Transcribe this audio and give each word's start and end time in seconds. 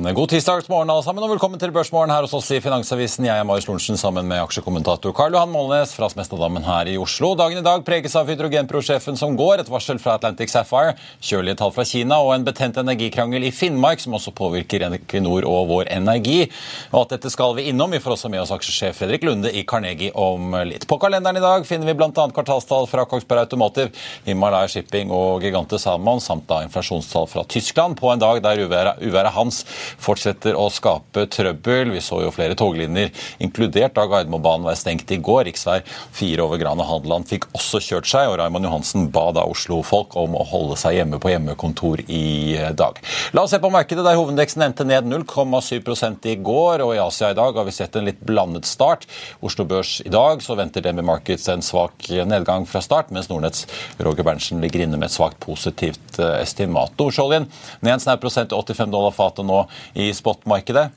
god 0.00 0.30
tirsdagsmorgen 0.32 0.90
alle 0.90 1.02
sammen, 1.04 1.24
og 1.26 1.34
velkommen 1.34 1.60
til 1.60 1.72
Børsmorgen 1.74 2.10
her 2.12 2.24
hos 2.24 2.32
oss 2.32 2.46
i 2.54 2.60
Finansavisen. 2.64 3.26
Jeg 3.26 3.36
er 3.36 3.44
Marius 3.44 3.66
Lorentzen 3.68 3.98
sammen 4.00 4.24
med 4.24 4.40
aksjekommentator 4.40 5.12
Karl 5.12 5.34
Johan 5.36 5.50
Målnes 5.52 5.92
fra 5.92 6.08
Smestadammen 6.08 6.64
her 6.64 6.88
i 6.88 6.94
Oslo. 6.98 7.34
Dagen 7.36 7.60
i 7.60 7.64
dag 7.66 7.82
preges 7.84 8.16
av 8.16 8.30
hydrogenprosjefen 8.30 9.18
som 9.20 9.36
går, 9.36 9.60
et 9.60 9.68
varsel 9.70 10.00
fra 10.00 10.14
Atlantic 10.16 10.54
Sapphire, 10.54 10.94
kjølige 11.20 11.58
tall 11.60 11.74
fra 11.74 11.84
Kina 11.84 12.16
og 12.24 12.32
en 12.32 12.46
betent 12.46 12.80
energikrangel 12.80 13.44
i 13.44 13.50
Finnmark 13.52 14.00
som 14.00 14.16
også 14.16 14.32
påvirker 14.38 14.86
Equinor 14.88 15.44
og 15.50 15.68
Vår 15.68 15.90
Energi. 15.92 16.46
Og 16.94 17.02
alt 17.02 17.12
dette 17.18 17.34
skal 17.34 17.58
vi 17.58 17.66
innom. 17.68 17.92
Vi 17.92 18.00
får 18.00 18.16
også 18.16 18.32
med 18.32 18.40
oss 18.40 18.54
aksjesjef 18.56 19.02
Fredrik 19.02 19.28
Lunde 19.28 19.52
i 19.52 19.66
Carnegie 19.68 20.14
om 20.16 20.56
litt. 20.70 20.88
På 20.88 20.96
kalenderen 21.02 21.42
i 21.42 21.44
dag 21.44 21.68
finner 21.68 21.90
vi 21.90 21.96
bl.a. 22.00 22.08
kvartalstall 22.14 22.88
fra 22.88 23.04
Kongsberg 23.10 23.44
Automotive, 23.44 23.92
Himalaya 24.24 24.72
Shipping 24.72 25.12
og 25.12 25.44
Gigante 25.44 25.82
Salmon, 25.82 26.24
samt 26.24 26.48
da 26.48 26.62
inflasjonstall 26.64 27.28
fra 27.28 27.44
Tyskland 27.44 28.00
på 28.00 28.14
en 28.14 28.24
dag 28.24 28.40
der 28.48 28.64
uværet, 28.64 29.34
Hans 29.36 29.62
fortsetter 29.98 30.56
å 30.58 30.68
skape 30.72 31.26
trøbbel. 31.32 31.92
Vi 31.94 32.02
så 32.04 32.20
jo 32.24 32.32
flere 32.34 32.56
toglinjer, 32.58 33.10
inkludert 33.42 33.96
da 33.96 34.06
Gardermobanen 34.10 34.68
var 34.68 34.78
stengt 34.78 35.10
i 35.10 35.20
går. 35.20 35.46
Riksvei 35.48 35.80
4 36.16 36.44
over 36.44 36.60
Gran 36.60 36.80
og 36.82 36.88
Hadeland 36.90 37.28
fikk 37.30 37.48
også 37.56 37.80
kjørt 37.84 38.10
seg, 38.10 38.30
og 38.30 38.38
Raymond 38.40 38.68
Johansen 38.68 39.08
ba 39.14 39.28
da 39.36 39.46
Oslo-folk 39.48 40.16
om 40.20 40.36
å 40.38 40.46
holde 40.50 40.78
seg 40.80 40.98
hjemme 40.98 41.20
på 41.22 41.32
hjemmekontor 41.32 42.04
i 42.06 42.56
dag. 42.76 43.00
La 43.36 43.44
oss 43.44 43.54
se 43.54 43.60
på 43.62 43.72
markedet, 43.72 44.04
der 44.06 44.18
hovedindeksen 44.18 44.64
endte 44.66 44.86
ned 44.86 45.08
0,7 45.08 46.28
i 46.30 46.36
går, 46.44 46.84
og 46.84 46.94
i 46.94 47.02
Asia 47.02 47.32
i 47.32 47.38
dag 47.38 47.56
har 47.56 47.66
vi 47.66 47.74
sett 47.74 47.96
en 47.96 48.06
litt 48.08 48.20
blandet 48.26 48.68
start. 48.68 49.06
Oslo 49.44 49.66
Børs 49.68 49.98
i 50.04 50.12
dag 50.12 50.42
så 50.44 50.56
venter 50.58 50.84
DNB 50.84 51.04
Markets 51.06 51.48
en 51.50 51.64
svak 51.64 52.10
nedgang 52.28 52.66
fra 52.68 52.82
start, 52.84 53.10
mens 53.14 53.30
Nordnetts 53.30 53.66
Roger 53.98 54.26
Berntsen 54.26 54.62
ligger 54.62 54.84
inne 54.84 55.00
med 55.00 55.10
et 55.10 55.16
svakt 55.16 55.40
positivt 55.42 56.20
estimat. 56.20 56.94
Nordsjøoljen 56.98 57.48
ned 57.80 57.94
en 57.94 58.02
snau 58.02 58.18
prosent 58.20 58.50
til 58.50 58.60
85 58.60 58.92
dollar 58.92 59.14
fatet 59.14 59.46
nå 59.46 59.62
i 59.94 60.10
spotmarkedet. 60.14 60.90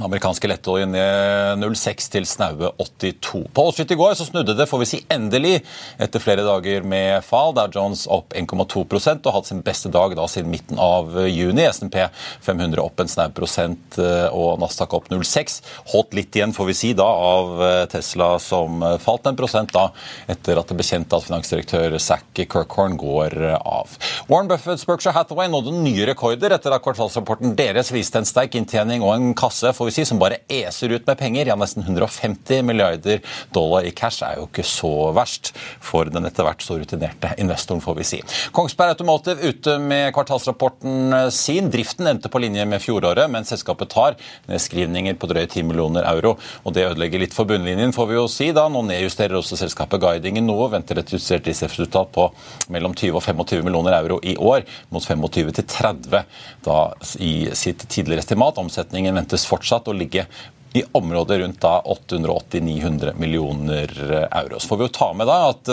Den 0.00 0.06
amerikanske 0.06 0.48
lettoljen 0.48 0.94
ned 0.94 1.64
06 1.76 2.06
til 2.14 2.24
snaue 2.24 2.70
82. 2.80 3.42
På 3.52 3.66
Wall 3.66 3.80
i 3.84 3.96
går 4.00 4.14
så 4.16 4.24
snudde 4.24 4.54
det, 4.56 4.64
får 4.70 4.80
vi 4.80 4.86
si 4.88 5.00
endelig, 5.12 5.58
etter 6.00 6.22
flere 6.24 6.46
dager 6.46 6.86
med 6.88 7.20
fall. 7.26 7.52
Der 7.58 7.68
Jones 7.74 8.06
opp 8.08 8.32
1,2% 8.32 9.28
og 9.28 9.34
hatt 9.34 9.50
sin 9.50 9.60
beste 9.66 9.92
dag 9.92 10.14
da 10.16 10.24
siden 10.24 10.48
midten 10.48 10.80
av 10.80 11.12
juni. 11.28 11.66
SNP 11.68 11.98
500 12.46 12.80
opp 12.80 13.02
en 13.04 13.12
snau 13.12 13.28
prosent 13.36 13.98
og 14.00 14.62
Nasdaq 14.62 14.94
opp 14.96 15.10
0,6. 15.12 15.58
Holdt 15.92 16.16
litt 16.16 16.38
igjen, 16.40 16.56
får 16.56 16.70
vi 16.70 16.78
si, 16.80 16.94
da, 16.96 17.04
av 17.04 17.60
Tesla 17.92 18.30
som 18.40 18.80
falt 19.04 19.28
en 19.28 19.36
prosent 19.36 19.76
da, 19.76 19.90
etter 20.32 20.62
at 20.62 20.72
det 20.72 20.78
ble 20.80 20.88
kjent 20.88 21.12
at 21.12 21.28
finansdirektør 21.28 21.98
Zack 22.00 22.40
Kirkhorn 22.40 22.96
går 22.96 23.36
av. 23.60 24.00
Warren 24.32 24.48
Buffetts 24.48 24.88
Berkshire 24.88 25.18
Hathaway 25.18 25.52
nådde 25.52 25.76
nye 25.84 26.08
rekorder 26.08 26.56
etter 26.56 26.72
at 26.72 26.88
kvartalsrapporten 26.88 27.52
deres 27.60 27.92
viste 27.92 28.24
en 28.24 28.32
sterk 28.32 28.56
inntjening 28.56 29.04
og 29.04 29.12
en 29.18 29.36
kasse 29.36 29.76
får 29.76 29.89
vi 29.89 29.89
si, 29.94 30.04
som 30.08 30.20
bare 30.20 30.40
eser 30.50 30.94
ut 30.94 31.06
med 31.06 31.18
penger. 31.20 31.50
Ja, 31.50 31.56
nesten 31.58 31.84
150 31.84 32.62
milliarder 32.66 33.20
dollar 33.54 33.86
i 33.86 33.92
cash 33.96 34.24
er 34.26 34.38
jo 34.38 34.48
ikke 34.48 34.64
så 34.66 35.10
verst 35.16 35.52
for 35.84 36.10
den 36.10 36.28
etter 36.28 36.46
hvert 36.46 36.64
så 36.64 36.78
rutinerte 36.80 37.32
investoren, 37.40 37.82
får 37.82 37.98
vi 38.00 38.06
si. 38.06 38.20
Kongsberg 38.56 38.94
Automotive 38.94 39.50
ute 39.50 39.76
med 39.82 40.10
kvartalsrapporten 40.16 41.14
sin. 41.34 41.70
Driften 41.72 42.08
endte 42.10 42.30
på 42.32 42.42
linje 42.42 42.64
med 42.68 42.82
fjoråret, 42.82 43.30
men 43.30 43.46
selskapet 43.48 43.92
tar 43.92 44.18
nedskrivninger 44.50 45.18
på 45.20 45.30
drøye 45.30 45.48
10 45.48 45.66
millioner 45.68 46.06
euro. 46.10 46.36
og 46.64 46.74
Det 46.74 46.86
ødelegger 46.90 47.22
litt 47.22 47.36
for 47.36 47.48
bunnlinjen, 47.48 47.94
får 47.96 48.10
vi 48.10 48.18
jo 48.18 48.26
si. 48.30 48.50
da. 48.56 48.68
Nå 48.68 48.82
nedjusterer 48.88 49.38
også 49.38 49.58
selskapet 49.60 50.02
guidingen 50.02 50.46
noe, 50.46 50.70
venter 50.72 50.98
et 51.00 51.12
justert 51.14 51.44
driftsresultat 51.46 52.12
på 52.14 52.28
mellom 52.72 52.94
20 52.94 53.16
og 53.16 53.24
25 53.24 53.64
millioner 53.66 53.96
euro 54.00 54.20
i 54.22 54.36
år, 54.36 54.66
mot 54.90 55.04
25 55.04 55.54
til 55.56 55.66
30 55.70 56.24
da 56.64 56.78
i 57.18 57.50
sitt 57.56 57.86
tidligere 57.88 58.24
estimat. 58.24 58.58
Omsetningen 58.60 59.16
ventes 59.16 59.46
fortsatt 59.48 59.79
å 59.88 59.92
ligge 59.96 60.26
i 60.72 60.84
området 60.96 61.40
rundt 61.40 61.60
da 61.62 61.82
880-900 61.82 63.14
millioner 63.18 63.90
euro. 64.30 64.60
Så 64.60 64.70
får 64.70 64.80
vi 64.80 64.86
jo 64.86 64.92
ta 64.94 65.10
med 65.16 65.26
da 65.30 65.38
at 65.50 65.70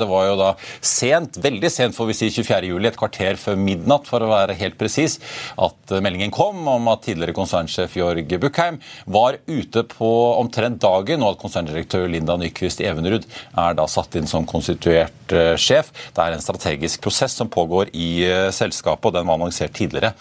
det 0.00 0.08
var 0.08 0.26
jo 0.30 0.36
da 0.40 0.50
sent, 0.80 1.36
veldig 1.42 1.70
sent 1.72 1.96
får 1.96 2.08
vi 2.08 2.16
si 2.16 2.30
24. 2.32 2.70
juli, 2.70 2.88
et 2.88 2.98
kvarter 2.98 3.36
før 3.40 3.58
midnatt 3.60 4.08
for 4.08 4.24
å 4.24 4.30
være 4.30 4.56
helt 4.60 4.78
presis, 4.80 5.18
at 5.60 5.94
meldingen 6.04 6.32
kom 6.34 6.64
om 6.68 6.88
at 6.92 7.04
tidligere 7.04 7.36
konsernsjef 7.36 7.96
Jorg 7.98 8.32
Buckheim 8.42 8.80
var 9.04 9.36
ute 9.46 9.84
på 9.90 10.10
omtrent 10.38 10.80
dagen, 10.82 11.22
og 11.22 11.34
at 11.34 11.42
konserndirektør 11.42 12.08
Linda 12.10 12.38
Nyquist 12.40 12.80
Evenrud 12.84 13.28
er 13.28 13.76
da 13.78 13.86
satt 13.90 14.16
inn 14.18 14.30
som 14.30 14.48
konstituert 14.48 15.36
sjef. 15.60 15.92
Det 16.12 16.24
er 16.24 16.36
en 16.36 16.44
strategisk 16.44 17.04
prosess 17.04 17.36
som 17.36 17.50
pågår 17.52 17.92
i 17.92 18.24
selskapet, 18.52 19.10
og 19.10 19.16
den 19.16 19.28
var 19.28 19.38
annonsert 19.40 19.76
tidligere. 19.76 20.12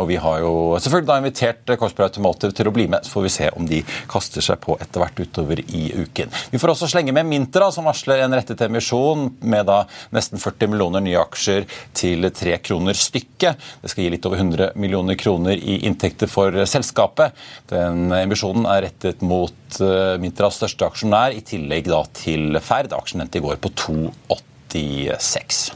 Og 0.00 0.06
vi 0.10 0.18
har 0.22 0.42
jo 0.42 0.52
selvfølgelig 0.80 1.10
da 1.10 1.20
invitert 1.22 1.74
Korsberg 1.78 2.10
Automotive 2.10 2.54
til 2.56 2.70
å 2.70 2.74
bli 2.74 2.86
med. 2.90 3.06
så 3.06 3.14
får 3.14 3.26
vi 3.26 3.34
se 3.36 3.50
om 3.56 3.66
de 3.68 3.82
kaster 4.10 4.44
seg 4.44 4.60
på 4.62 4.76
etter 4.80 5.02
hvert 5.02 5.20
utover 5.20 5.60
i 5.66 5.84
uken. 5.94 6.32
Vi 6.52 6.60
får 6.60 6.74
også 6.74 6.90
slenge 6.90 7.14
med 7.16 7.28
Mintra, 7.28 7.70
som 7.74 7.88
varsler 7.88 8.24
en 8.24 8.36
rettet 8.36 8.64
emisjon 8.66 9.28
med 9.40 9.68
da 9.68 9.82
nesten 10.16 10.42
40 10.42 10.72
millioner 10.72 11.04
nye 11.04 11.20
aksjer 11.20 11.66
til 11.96 12.30
tre 12.36 12.56
kroner 12.64 12.96
stykket. 12.96 13.62
Det 13.82 13.92
skal 13.92 14.06
gi 14.06 14.12
litt 14.16 14.26
over 14.28 14.40
100 14.42 14.72
millioner 14.80 15.18
kroner 15.20 15.56
i 15.56 15.80
inntekter 15.88 16.30
for 16.30 16.64
selskapet. 16.68 17.36
Den 17.72 18.10
emisjonen 18.22 18.68
er 18.70 18.86
rettet 18.88 19.24
mot 19.26 19.80
Mintras 20.22 20.60
største 20.60 20.88
aksjonær, 20.88 21.34
i 21.36 21.44
tillegg 21.44 21.90
da 21.90 22.02
til 22.16 22.60
Ferd. 22.64 22.94
Aksjen 22.96 23.24
endte 23.24 23.40
i 23.40 23.44
går 23.44 23.60
på 23.62 23.72
2,8. 23.86 24.55
86. 24.76 25.72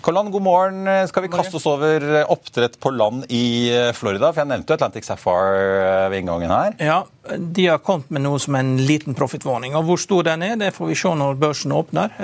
Kolan, 0.00 0.30
god 0.30 0.42
morgen. 0.42 1.08
Skal 1.08 1.24
vi 1.26 1.30
kaste 1.32 1.58
oss 1.58 1.66
over 1.66 2.04
oppdrett 2.30 2.78
på 2.80 2.92
land 2.94 3.24
i 3.32 3.70
Florida? 3.96 4.30
For 4.32 4.44
Jeg 4.44 4.50
nevnte 4.52 4.72
jo 4.72 4.78
Atlantic 4.78 5.08
Sapphire 5.08 6.06
ved 6.12 6.20
inngangen 6.22 6.52
her. 6.52 6.76
Ja, 6.78 7.00
de 7.38 7.66
har 7.66 7.78
kommet 7.78 8.10
med 8.10 8.24
noe 8.24 8.40
som 8.42 8.54
en 8.58 8.76
liten 8.86 9.14
profittvarning. 9.14 9.76
Og 9.76 9.84
Hvor 9.88 10.00
stor 10.00 10.26
den 10.26 10.42
er, 10.46 10.56
det 10.60 10.72
får 10.76 10.90
vi 10.90 10.98
se 10.98 11.12
når 11.14 11.38
børsen 11.40 11.74
åpner. 11.76 12.14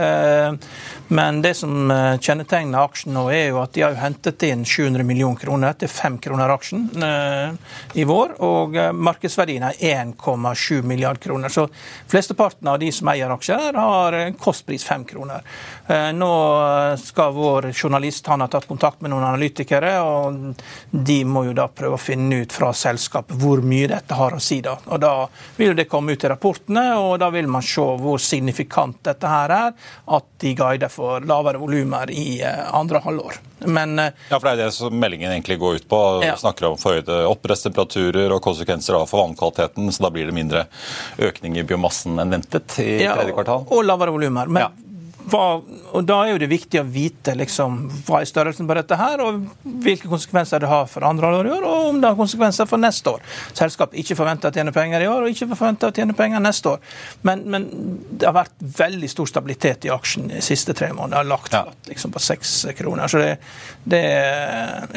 Men 1.12 1.42
det 1.44 1.54
som 1.58 1.92
kjennetegner 2.20 2.82
aksjen 2.82 3.14
nå, 3.16 3.26
er 3.32 3.50
jo 3.50 3.60
at 3.62 3.74
de 3.76 3.84
har 3.84 3.98
hentet 4.00 4.42
inn 4.48 4.64
700 4.64 5.04
millioner 5.06 5.40
kroner 5.40 5.76
til 5.78 5.90
5 5.92 6.18
kroner 6.24 6.52
aksjen 6.54 6.86
i 7.94 8.06
vår. 8.08 8.36
Og 8.44 8.78
markedsverdien 8.94 9.66
er 9.68 9.80
1,7 9.92 10.82
milliard 10.86 11.20
kroner. 11.22 11.52
Så 11.52 11.66
flesteparten 12.10 12.68
av 12.68 12.80
de 12.82 12.92
som 12.94 13.10
eier 13.12 13.32
aksjer, 13.32 13.78
har 13.78 14.18
kostpris 14.40 14.84
5 14.88 15.04
kroner. 15.04 15.42
nå 16.14 16.32
skal 17.02 17.32
vår 17.32 17.72
journalist 17.72 18.26
han 18.26 18.40
har 18.40 18.48
tatt 18.48 18.68
kontakt 18.68 19.00
med 19.00 19.12
noen 19.12 19.24
analytikere, 19.24 19.94
og 20.00 20.62
de 20.90 21.18
må 21.24 21.44
jo 21.48 21.56
da 21.56 21.68
prøve 21.68 21.98
å 21.98 22.02
finne 22.02 22.42
ut 22.42 22.52
fra 22.52 22.72
selskapet 22.76 23.36
hvor 23.40 23.62
mye 23.66 23.90
dette 23.90 24.16
har 24.16 24.36
å 24.36 24.40
si. 24.40 24.60
da. 24.64 24.76
Og 24.92 25.00
Da 25.00 25.28
vil 25.56 25.74
det 25.76 25.88
komme 25.90 26.12
ut 26.12 26.24
i 26.24 26.30
rapportene, 26.30 26.84
og 27.00 27.16
da 27.22 27.30
vil 27.34 27.48
man 27.50 27.64
se 27.64 27.84
hvor 28.02 28.20
signifikant 28.22 29.00
dette 29.08 29.28
her 29.28 29.54
er, 29.56 29.72
at 30.16 30.28
de 30.42 30.54
guider 30.58 30.92
for 30.92 31.24
lavere 31.26 31.60
volumer 31.62 32.10
i 32.12 32.42
andre 32.42 33.02
halvår. 33.04 33.40
Men, 33.66 33.96
ja, 33.96 34.38
for 34.38 34.48
Det 34.48 34.52
er 34.52 34.64
det 34.64 34.72
som 34.74 34.94
meldingen 34.98 35.30
egentlig 35.30 35.58
går 35.58 35.80
ut 35.80 35.88
på. 35.88 36.02
Ja. 36.26 36.36
snakker 36.36 36.72
om 36.72 36.78
forhøyde 36.80 37.22
opprettstemperaturer 37.30 38.32
og 38.34 38.42
konsekvenser 38.42 38.98
for 39.06 39.22
vannkvaliteten. 39.22 39.92
så 39.92 40.02
Da 40.02 40.10
blir 40.10 40.26
det 40.26 40.34
mindre 40.34 40.66
økning 41.18 41.56
i 41.58 41.62
biomassen 41.62 42.18
enn 42.18 42.30
ventet 42.30 42.78
i 42.82 42.98
tredje 42.98 43.32
kvartal. 43.32 43.66
Og 43.70 43.84
lavere 43.86 44.14
volumer. 44.14 44.50
Men 44.50 44.66
ja 44.66 44.70
hva, 45.30 45.62
og 45.92 46.04
Da 46.06 46.18
er 46.24 46.32
jo 46.32 46.40
det 46.42 46.48
viktig 46.50 46.80
å 46.80 46.86
vite 46.88 47.34
liksom, 47.38 47.78
hva 48.06 48.22
er 48.22 48.28
størrelsen 48.28 48.68
på 48.68 48.76
dette 48.76 48.96
her, 48.98 49.22
og 49.22 49.42
hvilke 49.62 50.10
konsekvenser 50.10 50.62
det 50.62 50.70
har 50.70 50.88
for 50.90 51.06
andre 51.06 51.30
år 51.38 51.48
i 51.48 51.52
år, 51.56 51.66
og 51.68 51.90
om 51.92 52.00
det 52.02 52.10
har 52.10 52.18
konsekvenser 52.18 52.68
for 52.70 52.82
neste 52.82 53.12
år. 53.12 53.22
Selskapet 53.56 54.00
ikke 54.02 54.16
forventer 54.18 54.50
å 54.50 54.56
tjene 54.56 54.74
penger 54.74 55.04
i 55.04 55.08
år, 55.10 55.24
og 55.24 55.34
ikke 55.34 55.50
forventer 55.52 55.92
å 55.92 55.96
tjene 55.96 56.16
penger 56.18 56.42
neste 56.42 56.74
år. 56.74 56.82
Men, 57.28 57.44
men, 57.52 57.68
det 58.18 58.28
har 58.28 58.36
vært 58.36 58.66
veldig 58.82 59.10
stor 59.10 59.30
stabilitet 59.30 59.86
i 59.86 59.92
aksjen 59.94 60.30
de 60.32 60.42
siste 60.44 60.74
tre 60.76 60.90
månedene. 60.92 61.12
Det 61.12 61.20
har 61.20 61.30
lagt 61.30 61.52
flatt 61.52 61.90
liksom, 61.92 62.14
på 62.14 62.22
seks 62.22 62.54
kroner. 62.78 63.12
Så, 63.12 63.22
det, 63.22 63.36
det, 63.84 64.02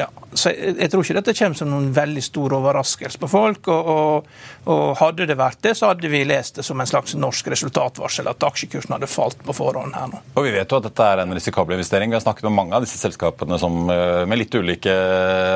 ja. 0.01 0.10
så 0.33 0.54
jeg, 0.54 0.75
jeg, 0.80 0.92
tror 0.94 1.06
ikke 1.06 1.19
dette 1.19 1.38
kommer 1.38 1.62
som 1.62 1.72
noen 1.72 1.89
veldig 1.95 2.25
stor 2.25 2.57
overraskelse 2.60 3.22
på 3.22 3.31
folk. 3.31 3.72
og, 3.74 3.92
og, 3.95 4.30
og 4.72 4.95
hadde 5.00 5.27
det 5.30 5.38
vært 5.39 5.62
det, 5.66 5.75
så 5.77 5.92
hadde 5.92 6.10
vi 6.12 6.24
lest 6.25 6.60
det 6.60 6.66
som 6.66 6.80
en 6.81 6.89
slags 6.89 7.16
norsk 7.19 7.51
resultatvarsel, 7.54 8.30
at 8.31 8.48
aksjekursen 8.48 8.95
hadde 8.98 9.12
falt 9.12 9.44
på 9.45 9.56
forhånd 9.56 9.98
her 9.98 10.10
nå. 10.12 10.14
Og 10.35 10.44
Vi 10.44 10.51
vet 10.51 10.71
jo 10.71 10.79
at 10.81 10.88
dette 10.89 11.07
er 11.07 11.21
en 11.23 11.33
risikabel 11.35 11.77
investering. 11.77 12.12
Vi 12.12 12.17
har 12.17 12.23
snakket 12.23 12.44
med 12.50 12.57
mange 12.57 12.75
av 12.75 12.83
disse 12.83 13.00
selskapene 13.00 13.56
som 13.59 13.89
eh, 13.91 14.25
med 14.27 14.41
litt 14.41 14.56
ulike 14.56 14.94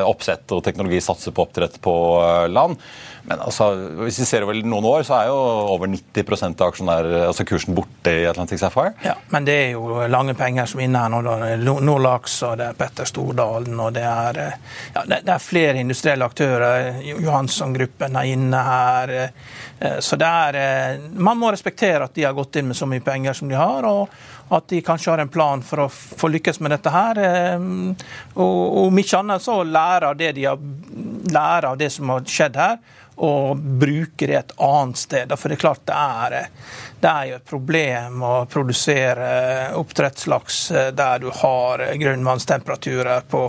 oppsett 0.08 0.50
og 0.56 0.62
teknologi 0.64 1.02
satser 1.04 1.34
på 1.36 1.44
oppdrett 1.44 1.76
på 1.84 1.94
eh, 2.24 2.46
land. 2.48 2.80
Men 3.28 3.42
altså, 3.44 3.66
hvis 4.00 4.22
vi 4.22 4.26
ser 4.26 4.46
over 4.46 4.56
noen 4.64 4.86
år, 4.88 5.02
så 5.04 5.18
er 5.18 5.28
jo 5.28 5.36
over 5.74 5.90
90% 5.92 6.64
av 6.64 6.72
aksjonær, 6.72 7.08
altså 7.26 7.44
kursen 7.44 7.76
borte 7.76 8.14
i 8.22 8.24
Atlantic 8.30 8.62
Sapphire. 8.62 8.94
Ja, 9.04 9.18
Men 9.34 9.44
det 9.44 9.58
er 9.66 9.68
jo 9.74 10.00
lange 10.08 10.32
penger 10.38 10.70
som 10.70 10.80
er 10.80 10.88
inne 10.88 11.04
her 11.04 11.12
nå. 11.12 11.20
Det 11.28 11.52
er 11.52 11.84
Nordlaks 11.84 12.38
og 12.48 12.56
det 12.62 12.70
er 12.70 12.80
Petter 12.80 13.12
Stordalen 13.12 13.84
og 13.84 13.92
det 13.98 14.06
er, 14.08 14.42
eh, 14.46 14.74
ja, 14.96 15.04
det 15.12 15.20
er 15.36 15.44
flere 15.44 15.84
industrielle 15.84 16.24
aktører. 16.24 17.04
Johansson-gruppen 17.10 18.16
er 18.16 18.32
inne 18.32 18.64
her. 18.64 19.16
Så 20.00 20.16
det 20.20 20.26
er 20.28 20.98
Man 21.16 21.38
må 21.40 21.50
respektere 21.52 22.04
at 22.04 22.14
de 22.14 22.24
har 22.24 22.34
gått 22.36 22.56
inn 22.60 22.68
med 22.68 22.76
så 22.76 22.88
mye 22.88 23.04
penger 23.04 23.36
som 23.36 23.48
de 23.48 23.56
har. 23.56 23.84
og 23.84 24.08
at 24.50 24.68
de 24.72 24.80
kanskje 24.82 25.12
har 25.12 25.22
en 25.22 25.30
plan 25.30 25.62
for 25.62 25.84
å 25.84 25.88
få 25.90 26.30
lykkes 26.32 26.60
med 26.60 26.74
dette 26.74 26.92
her. 26.94 27.20
Ehm, 27.22 27.92
og 28.34 28.78
om 28.86 29.02
ikke 29.02 29.20
annet 29.22 29.44
så 29.44 29.60
lære 29.62 30.10
av 30.10 30.18
det 30.18 30.32
de 30.38 30.48
har 30.48 30.58
lære 31.30 31.70
av 31.70 31.78
det 31.78 31.90
som 31.94 32.10
har 32.10 32.26
skjedd 32.26 32.58
her, 32.58 32.78
og 33.20 33.56
bruke 33.56 34.26
det 34.26 34.36
et 34.36 34.52
annet 34.56 34.96
sted. 34.96 35.32
For 35.36 35.52
det 35.52 35.58
er 35.58 35.60
klart 35.60 35.82
det 35.84 35.96
er, 35.96 36.36
det 37.02 37.10
er 37.10 37.26
jo 37.28 37.34
et 37.36 37.50
problem 37.50 38.22
å 38.24 38.32
produsere 38.48 39.26
oppdrettslaks 39.76 40.60
eh, 40.70 40.88
der 40.96 41.20
du 41.20 41.28
har 41.42 41.84
grunnvannstemperaturer 42.00 43.26
på, 43.28 43.42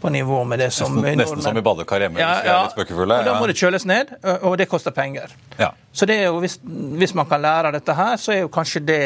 på 0.00 0.12
nivå 0.14 0.44
med 0.46 0.62
det 0.62 0.70
som 0.76 0.94
Nesten, 1.00 1.18
nesten 1.18 1.42
som 1.42 1.58
i 1.58 1.64
badekar 1.66 2.06
hjemme. 2.06 2.22
Ja, 2.22 2.38
ja. 2.46 2.60
Og 2.70 3.26
da 3.26 3.34
må 3.40 3.50
det 3.50 3.58
kjøles 3.58 3.88
ned, 3.90 4.14
og 4.36 4.54
det 4.60 4.68
koster 4.70 4.94
penger. 4.94 5.34
Ja. 5.58 5.72
Så 5.90 6.06
det 6.06 6.20
er 6.22 6.30
jo, 6.30 6.38
hvis, 6.44 6.60
hvis 6.62 7.14
man 7.18 7.26
kan 7.26 7.42
lære 7.42 7.72
av 7.72 7.78
dette 7.80 7.98
her, 7.98 8.14
så 8.22 8.36
er 8.36 8.44
jo 8.44 8.52
kanskje 8.52 8.84
det 8.86 9.02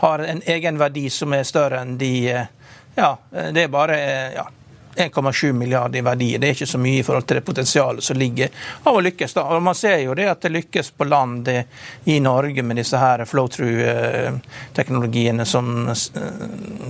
har 0.00 0.24
en 0.24 0.40
egenverdi 0.56 1.10
som 1.12 1.36
er 1.36 1.44
større 1.44 1.84
enn 1.84 1.98
de 2.00 2.14
eh, 2.32 2.52
Ja, 2.94 3.16
det 3.50 3.64
er 3.66 3.70
bare 3.72 3.96
ja, 4.36 4.44
1,7 4.96 5.52
milliarder 5.52 5.98
i 5.98 6.02
verdi. 6.02 6.38
Det 6.38 6.48
er 6.48 6.52
ikke 6.56 6.66
så 6.66 6.78
mye 6.78 6.98
i 7.00 7.02
forhold 7.06 7.26
til 7.28 7.36
det 7.38 7.44
potensialet 7.46 8.04
som 8.04 8.16
ligger 8.18 8.48
av 8.84 8.96
å 8.96 9.00
lykkes. 9.04 9.34
da. 9.34 9.42
Og 9.54 9.62
Man 9.62 9.74
ser 9.78 9.98
jo 10.04 10.14
det 10.14 10.28
at 10.30 10.40
det 10.44 10.50
lykkes 10.54 10.90
på 10.96 11.04
land 11.08 11.48
i 11.48 12.20
Norge 12.20 12.62
med 12.62 12.76
disse 12.80 12.96
her 13.00 13.24
flow-through-teknologiene 13.28 15.44
som, 15.48 15.94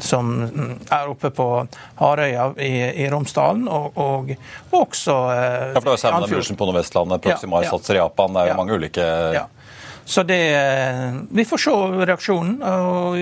som, 0.00 0.50
er 0.90 1.08
oppe 1.08 1.30
på 1.34 1.66
Harøya 2.00 2.52
i, 2.58 3.02
i 3.04 3.10
Romsdalen, 3.10 3.68
og, 3.68 3.98
og, 3.98 4.36
også 4.74 5.32
eh, 5.32 5.72
Ja, 5.74 5.80
for 5.80 5.88
det 5.88 5.92
er 5.92 5.96
Salmon 6.02 6.28
Evolution 6.28 6.56
på 6.58 6.64
Nordvestlandet, 6.68 7.22
Proximar 7.22 7.62
ja, 7.64 7.68
ja. 7.72 7.78
i 7.94 7.96
Japan. 7.96 8.32
Det 8.34 8.40
er 8.40 8.46
jo 8.46 8.52
ja. 8.52 8.56
mange 8.58 8.72
ulike 8.78 9.04
ja. 9.34 9.44
Så 10.04 10.22
det, 10.22 10.40
Vi 11.30 11.44
får 11.44 11.58
se 11.58 11.74
reaksjonen. 12.04 12.62
og 12.62 13.16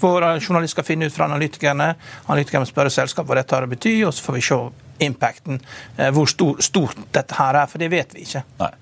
Våre 0.00 0.34
journalister 0.40 0.80
skal 0.80 0.88
finne 0.88 1.06
ut 1.06 1.14
fra 1.14 1.28
analytikerne. 1.30 1.94
Analytikerne 2.26 2.66
spør 2.66 2.90
selskapet 2.90 3.30
hva 3.30 3.40
dette 3.40 3.54
har 3.54 3.66
å 3.66 3.70
bety, 3.70 3.94
og 4.06 4.14
så 4.14 4.26
får 4.26 4.38
vi 4.38 4.46
se 4.48 4.58
impacten. 5.06 5.60
Eh, 5.96 6.10
hvor 6.14 6.26
stor, 6.30 6.58
stort 6.62 6.96
dette 7.14 7.38
her 7.38 7.62
er, 7.62 7.70
for 7.70 7.78
det 7.82 7.90
vet 7.94 8.14
vi 8.14 8.26
ikke. 8.26 8.44
Nei. 8.60 8.72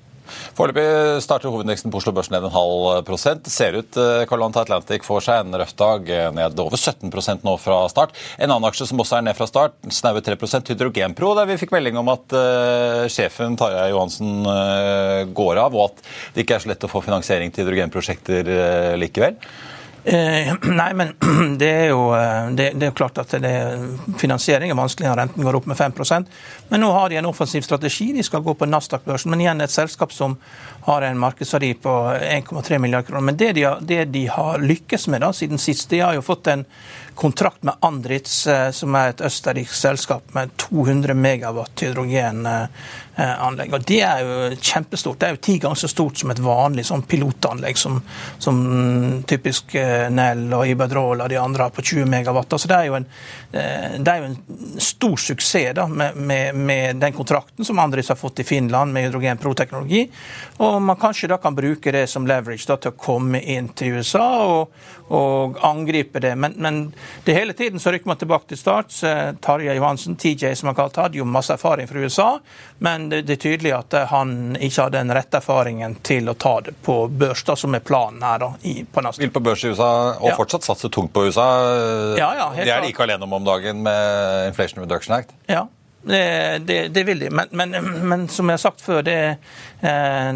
Foreløpig 0.59 0.87
starter 1.25 1.49
hovedindeksen 1.49 1.93
på 1.93 2.03
Oslo 2.03 2.13
Børs 2.13 2.29
ned 2.33 2.45
en 2.45 2.53
halv 2.53 3.03
prosent. 3.09 3.49
Ser 3.49 3.81
ut 3.81 3.97
Carl 4.29 4.43
Carlanta 4.43 4.65
Atlantic 4.65 5.05
får 5.07 5.23
seg 5.23 5.45
en 5.45 5.55
røff 5.55 5.75
dag, 5.79 6.09
eh, 6.11 6.31
ned 6.35 6.59
over 6.59 6.77
17% 6.77 7.45
nå 7.47 7.55
fra 7.63 7.79
start. 7.89 8.11
En 8.39 8.51
annen 8.51 8.67
aksje 8.67 8.89
som 8.91 8.99
også 8.99 9.19
er 9.19 9.27
ned 9.29 9.39
fra 9.39 9.47
start, 9.47 9.77
snaue 9.87 10.21
3% 10.21 10.73
Hydrogenpro, 10.73 11.31
der 11.39 11.47
vi 11.47 11.59
fikk 11.61 11.71
melding 11.71 12.01
om 12.01 12.11
at 12.11 12.35
uh, 12.35 13.07
sjefen 13.13 13.55
Tarjei 13.57 13.93
Johansen 13.93 14.43
uh, 14.43 15.23
går 15.31 15.61
av, 15.63 15.77
og 15.77 15.93
at 15.93 16.03
det 16.35 16.43
ikke 16.43 16.59
er 16.59 16.65
så 16.65 16.73
lett 16.73 16.83
å 16.83 16.91
få 16.91 17.05
finansiering 17.05 17.55
til 17.55 17.69
hydrogenprosjekter 17.69 18.51
uh, 18.51 18.97
likevel. 18.99 19.39
Eh, 20.05 20.55
nei, 20.63 20.95
men 20.95 21.13
det 21.59 21.69
er 21.71 21.89
jo 21.93 22.09
eh, 22.17 22.49
det, 22.59 22.73
det 22.75 22.89
er 22.89 22.97
klart 22.99 23.21
at 23.23 23.37
det, 23.43 23.53
finansiering 24.19 24.73
er 24.73 24.79
vanskelig 24.79 25.07
når 25.07 25.21
renten 25.21 25.47
går 25.47 25.59
opp 25.61 25.69
med 25.71 25.79
5% 25.79 26.33
Men 26.73 26.83
nå 26.83 26.89
har 26.97 27.13
de 27.13 27.21
en 27.21 27.29
offensiv 27.31 27.63
strategi. 27.63 28.11
De 28.17 28.25
skal 28.27 28.43
gå 28.43 28.55
på 28.59 28.67
Nasdaq-børsen. 28.67 29.31
Men 29.31 29.45
igjen 29.45 29.63
et 29.63 29.71
selskap 29.75 30.13
som 30.13 30.39
har 30.89 31.07
en 31.07 31.21
markedsverdi 31.23 31.75
på 31.85 31.95
1,3 32.19 32.79
milliarder 32.83 33.07
kroner. 33.07 33.29
Men 33.31 33.39
det 33.39 33.53
de, 33.59 33.67
har, 33.69 33.79
det 33.81 34.05
de 34.11 34.27
har 34.27 34.65
lykkes 34.65 35.07
med 35.13 35.23
da, 35.23 35.31
siden 35.37 35.61
sist, 35.63 35.91
de 35.93 36.03
har 36.03 36.17
jo 36.19 36.25
fått 36.25 36.51
en 36.51 36.65
kontrakt 37.15 37.63
med 37.63 37.75
Andritz, 37.81 38.47
eh, 38.47 38.71
som 38.71 38.95
er 38.95 39.13
et 39.13 39.21
østerriksk 39.21 39.75
selskap 39.75 40.35
med 40.35 40.51
200 40.57 41.15
megawatt 41.15 41.83
hydrogenanlegg. 41.85 43.75
Og 43.75 43.85
Det 43.87 44.01
er 44.01 44.23
jo 44.25 44.57
kjempestort. 44.57 45.19
Det 45.19 45.27
er 45.27 45.37
jo 45.37 45.43
ti 45.45 45.59
ganger 45.59 45.77
så 45.77 45.89
stort 45.89 46.19
som 46.19 46.31
et 46.33 46.41
vanlig 46.43 46.87
sånn 46.89 47.03
pilotanlegg 47.03 47.77
som, 47.79 48.01
som 48.39 49.23
typisk 49.29 49.75
eh, 49.75 50.09
Nell 50.11 50.47
og 50.53 50.67
Iberdrola 50.69 51.25
og 51.25 51.31
de 51.31 51.41
andre 51.41 51.69
har 51.69 51.75
på 51.75 51.83
20 51.83 52.09
megawatt. 52.09 52.57
Så 52.57 52.71
det 52.71 52.79
er 52.79 52.89
jo 52.89 52.97
en, 52.99 53.07
eh, 53.53 53.99
det 53.99 54.15
er 54.15 54.23
jo 54.23 54.31
en 54.31 54.81
stor 54.81 55.17
suksess 55.17 55.77
da, 55.77 55.87
med, 55.87 56.17
med, 56.17 56.55
med, 56.57 56.97
den 57.03 57.13
kontrakten 57.13 57.65
som 57.65 57.79
Andritz 57.79 58.09
har 58.09 58.21
fått 58.21 58.41
i 58.41 58.49
Finland 58.49 58.93
med 58.93 59.07
hydrogenproteknologi. 59.07 60.07
Og 60.65 60.81
man 60.83 61.01
kanskje 61.01 61.31
da 61.33 61.39
kan 61.43 61.55
bruke 61.55 61.93
det 61.93 62.07
som 62.11 62.27
leverage 62.27 62.67
da, 62.69 62.79
til 62.81 62.93
å 62.95 62.99
komme 62.99 63.43
inn 63.43 63.69
til 63.77 63.99
USA 63.99 64.27
og, 64.49 64.73
og 65.13 65.59
angripe 65.67 66.21
det. 66.23 66.35
Men, 66.39 66.57
men, 66.57 66.83
det 67.25 67.35
hele 67.35 67.53
tiden 67.53 67.81
så 67.81 67.93
rykker 67.93 68.09
man 68.09 68.17
tilbake 68.17 68.49
til 68.49 68.59
start. 68.59 68.95
Tarjei 69.41 69.77
Johansen, 69.77 70.17
TJ 70.17 70.55
som 70.55 70.71
han 70.71 70.79
kalte, 70.79 71.01
hadde 71.01 71.19
jo 71.19 71.27
masse 71.29 71.53
erfaring 71.55 71.89
fra 71.89 71.99
USA, 71.99 72.29
men 72.79 73.09
det, 73.13 73.25
er 73.31 73.41
tydelig 73.43 73.75
at 73.77 73.95
eh, 73.95 74.09
han 74.11 74.57
ikke 74.57 74.87
hadde 74.87 74.99
den 74.99 75.15
rette 75.15 75.39
erfaringen 75.43 75.97
til 76.05 76.31
å 76.31 76.35
ta 76.35 76.57
det 76.67 76.75
på 76.83 76.97
børs, 77.09 77.45
da, 77.47 77.57
som 77.59 77.75
er 77.75 77.85
planen 77.85 78.23
her. 78.27 78.39
da, 78.43 78.53
i, 78.63 78.83
på 78.85 79.05
neste. 79.05 79.23
Vil 79.23 79.35
på 79.35 79.45
børs 79.45 79.65
i 79.65 79.73
USA, 79.73 79.93
og 80.19 80.33
ja. 80.33 80.39
fortsatt 80.39 80.67
satse 80.67 80.91
tungt 80.93 81.13
på 81.15 81.27
USA. 81.29 81.49
Ja, 82.19 82.33
ja, 82.39 82.49
det 82.57 82.71
er 82.71 82.83
de 82.83 82.91
ikke 82.93 83.07
alene 83.07 83.29
om 83.29 83.39
om 83.39 83.47
dagen 83.47 83.83
med 83.85 84.49
Inflation 84.51 84.83
Reduction 84.85 85.17
Act? 85.17 85.33
Ja, 85.51 85.67
det, 86.05 86.59
det, 86.59 86.89
det, 86.89 87.05
vil 87.05 87.19
de. 87.19 87.31
Men, 87.31 87.47
men, 87.51 87.71
men, 88.09 88.29
som 88.29 88.49
jeg 88.49 88.59
har 88.59 88.63
sagt 88.63 88.81
før, 88.81 89.03
det, 89.03 89.37
eh, 89.81 90.31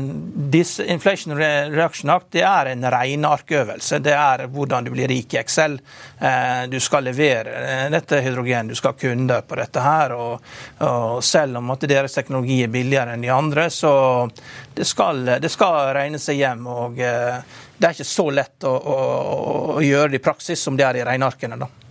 Inflation 0.86 1.34
Reaction 1.38 2.10
Act 2.10 2.30
det 2.36 2.44
er 2.46 2.70
en 2.70 2.86
regnearkøvelse. 2.90 3.98
Det 3.98 4.14
er 4.14 4.46
hvordan 4.52 4.86
du 4.86 4.92
blir 4.94 5.10
rik 5.10 5.34
i 5.34 5.40
Excel. 5.40 5.78
Eh, 6.18 6.68
du 6.70 6.78
skal 6.80 7.08
levere 7.08 7.56
eh, 7.62 7.86
dette 7.90 8.20
hydrogen, 8.22 8.70
du 8.70 8.78
skal 8.78 8.94
ha 8.94 9.00
kunder 9.00 9.42
på 9.42 9.58
dette 9.58 9.82
her. 9.82 10.14
Og, 10.14 10.52
og, 10.78 11.24
selv 11.24 11.58
om 11.58 11.74
at 11.74 11.88
deres 11.90 12.14
teknologi 12.14 12.60
er 12.62 12.70
billigere 12.70 13.16
enn 13.16 13.26
de 13.26 13.32
andre, 13.34 13.66
så 13.70 13.92
det 14.76 14.86
skal, 14.86 15.24
det 15.42 15.50
skal 15.50 15.90
regne 15.96 16.22
seg 16.22 16.38
hjem. 16.44 16.66
og 16.70 17.00
eh, 17.02 17.40
det 17.76 17.90
er 17.90 17.98
ikke 17.98 18.08
så 18.08 18.28
lett 18.30 18.64
å, 18.64 18.72
å, 18.72 19.00
å 19.76 19.82
gjøre 19.84 20.14
det 20.14 20.22
i 20.22 20.24
praksis 20.24 20.62
som 20.62 20.78
det 20.78 20.86
er 20.86 21.02
i 21.02 21.04
regnearkene. 21.10 21.58
da. 21.60 21.85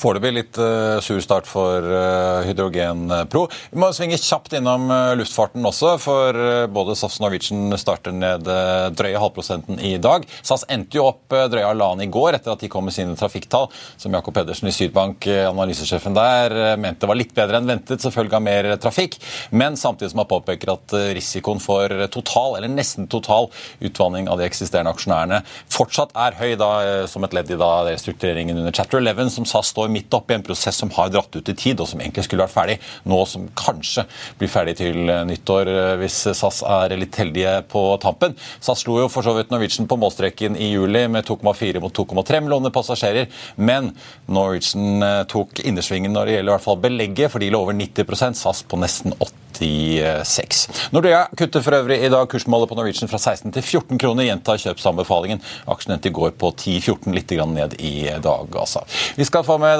Foreløpig 0.00 0.30
litt 0.32 0.56
uh, 0.56 0.96
sur 1.04 1.18
start 1.20 1.48
for 1.48 1.84
uh, 1.84 2.40
Hydrogenpro. 2.46 3.42
Vi 3.68 3.80
må 3.80 3.90
svinge 3.92 4.16
kjapt 4.16 4.54
innom 4.56 4.86
uh, 4.88 5.12
luftfarten 5.18 5.66
også, 5.68 5.90
for 6.00 6.38
både 6.72 6.94
SAS 6.96 7.18
og 7.18 7.26
Norwegian 7.26 7.76
starter 7.80 8.14
ned 8.16 8.48
drøye 8.96 9.20
halvprosenten 9.20 9.80
i 9.84 9.92
dag. 10.00 10.24
SAS 10.46 10.64
endte 10.72 10.96
jo 10.96 11.04
opp 11.10 11.34
drøye 11.52 11.66
halvannen 11.66 12.06
i 12.06 12.12
går 12.12 12.38
etter 12.38 12.54
at 12.54 12.62
de 12.64 12.70
kom 12.72 12.86
med 12.88 12.96
sine 12.96 13.16
trafikktall, 13.18 13.68
som 14.00 14.14
Jakob 14.16 14.34
Pedersen 14.38 14.70
i 14.70 14.72
Sydbank, 14.74 15.28
analysesjefen 15.50 16.16
der, 16.16 16.54
mente 16.80 17.08
var 17.08 17.18
litt 17.18 17.34
bedre 17.36 17.60
enn 17.60 17.68
ventet, 17.68 18.00
selvfølgelig 18.00 18.38
av 18.38 18.44
mer 18.46 18.70
trafikk, 18.80 19.18
men 19.52 19.76
samtidig 19.80 20.14
som 20.14 20.22
han 20.22 20.30
påpeker 20.30 20.72
at 20.72 20.96
risikoen 21.16 21.60
for 21.62 21.92
total, 22.14 22.56
eller 22.58 22.72
nesten 22.72 23.10
total, 23.10 23.50
utvanning 23.84 24.30
av 24.30 24.40
de 24.40 24.48
eksisterende 24.48 24.94
aksjonærene 24.94 25.42
fortsatt 25.70 26.14
er 26.18 26.38
høy, 26.40 26.54
da, 26.60 26.72
som 27.10 27.26
et 27.26 27.36
ledd 27.36 27.52
i 27.52 27.60
da, 27.60 27.72
restruktureringen 27.90 28.58
under 28.62 28.74
Chapter 28.74 29.02
11, 29.02 29.34
som 29.36 29.48
SAS 29.48 29.74
står 29.74 29.89
midt 29.92 30.14
oppe 30.16 30.34
i 30.34 30.38
en 30.38 30.46
prosess 30.46 30.80
som 30.80 30.92
har 30.96 31.10
dratt 31.12 31.36
ut 31.36 31.52
i 31.52 31.56
tid, 31.56 31.80
og 31.80 31.88
som 31.90 32.00
egentlig 32.00 32.26
skulle 32.26 32.44
vært 32.46 32.54
ferdig 32.54 32.78
nå, 33.10 33.18
som 33.28 33.48
kanskje 33.58 34.06
blir 34.40 34.52
ferdig 34.52 34.76
til 34.80 35.10
eh, 35.10 35.24
nyttår 35.28 35.72
eh, 35.72 35.94
hvis 36.00 36.22
SAS 36.38 36.62
er 36.66 36.96
litt 37.00 37.18
heldige 37.20 37.58
på 37.70 37.84
tampen. 38.02 38.36
SAS 38.60 38.84
slo 38.84 39.00
jo 39.02 39.10
for 39.12 39.26
så 39.26 39.34
vidt 39.36 39.52
Norwegian 39.52 39.88
på 39.90 39.98
målstreken 40.00 40.58
i 40.60 40.72
juli 40.72 41.06
med 41.12 41.28
2,4 41.28 41.82
mot 41.82 41.94
2,3 41.96 42.42
millioner 42.44 42.74
passasjerer, 42.74 43.28
men 43.56 43.92
Norwegian 44.30 45.04
eh, 45.06 45.20
tok 45.30 45.62
innersvingen 45.64 46.14
når 46.14 46.26
det 46.26 46.38
gjelder 46.38 46.52
i 46.52 46.56
hvert 46.56 46.68
fall 46.68 46.82
belegget, 46.82 47.32
for 47.32 47.42
de 47.42 47.52
lå 47.52 47.62
over 47.64 47.76
90% 47.76 48.40
SAS 48.40 48.64
på 48.68 48.80
nesten 48.80 49.14
86. 49.18 50.90
Nordea 50.94 51.24
kutter 51.36 51.62
for 51.64 51.76
øvrig 51.76 51.98
i 52.04 52.10
dag 52.12 52.28
kursmålet 52.30 52.70
på 52.70 52.76
Norwegian 52.78 53.10
fra 53.10 53.18
16 53.18 53.52
til 53.52 53.62
14 53.62 53.98
kroner. 54.00 54.24
Gjentar 54.28 54.60
kjøpsanbefalingen. 54.62 55.42
Aksjen 55.70 55.94
endte 55.96 56.08
i 56.10 56.14
går 56.14 56.32
på 56.40 56.52
10-14, 56.54 57.10
litt 57.16 57.34
ned 57.50 57.74
i 57.78 57.94
dag, 58.22 58.48
altså. 58.56 58.82
Vi 59.16 59.26
skal 59.28 59.44
få 59.46 59.58
med 59.60 59.79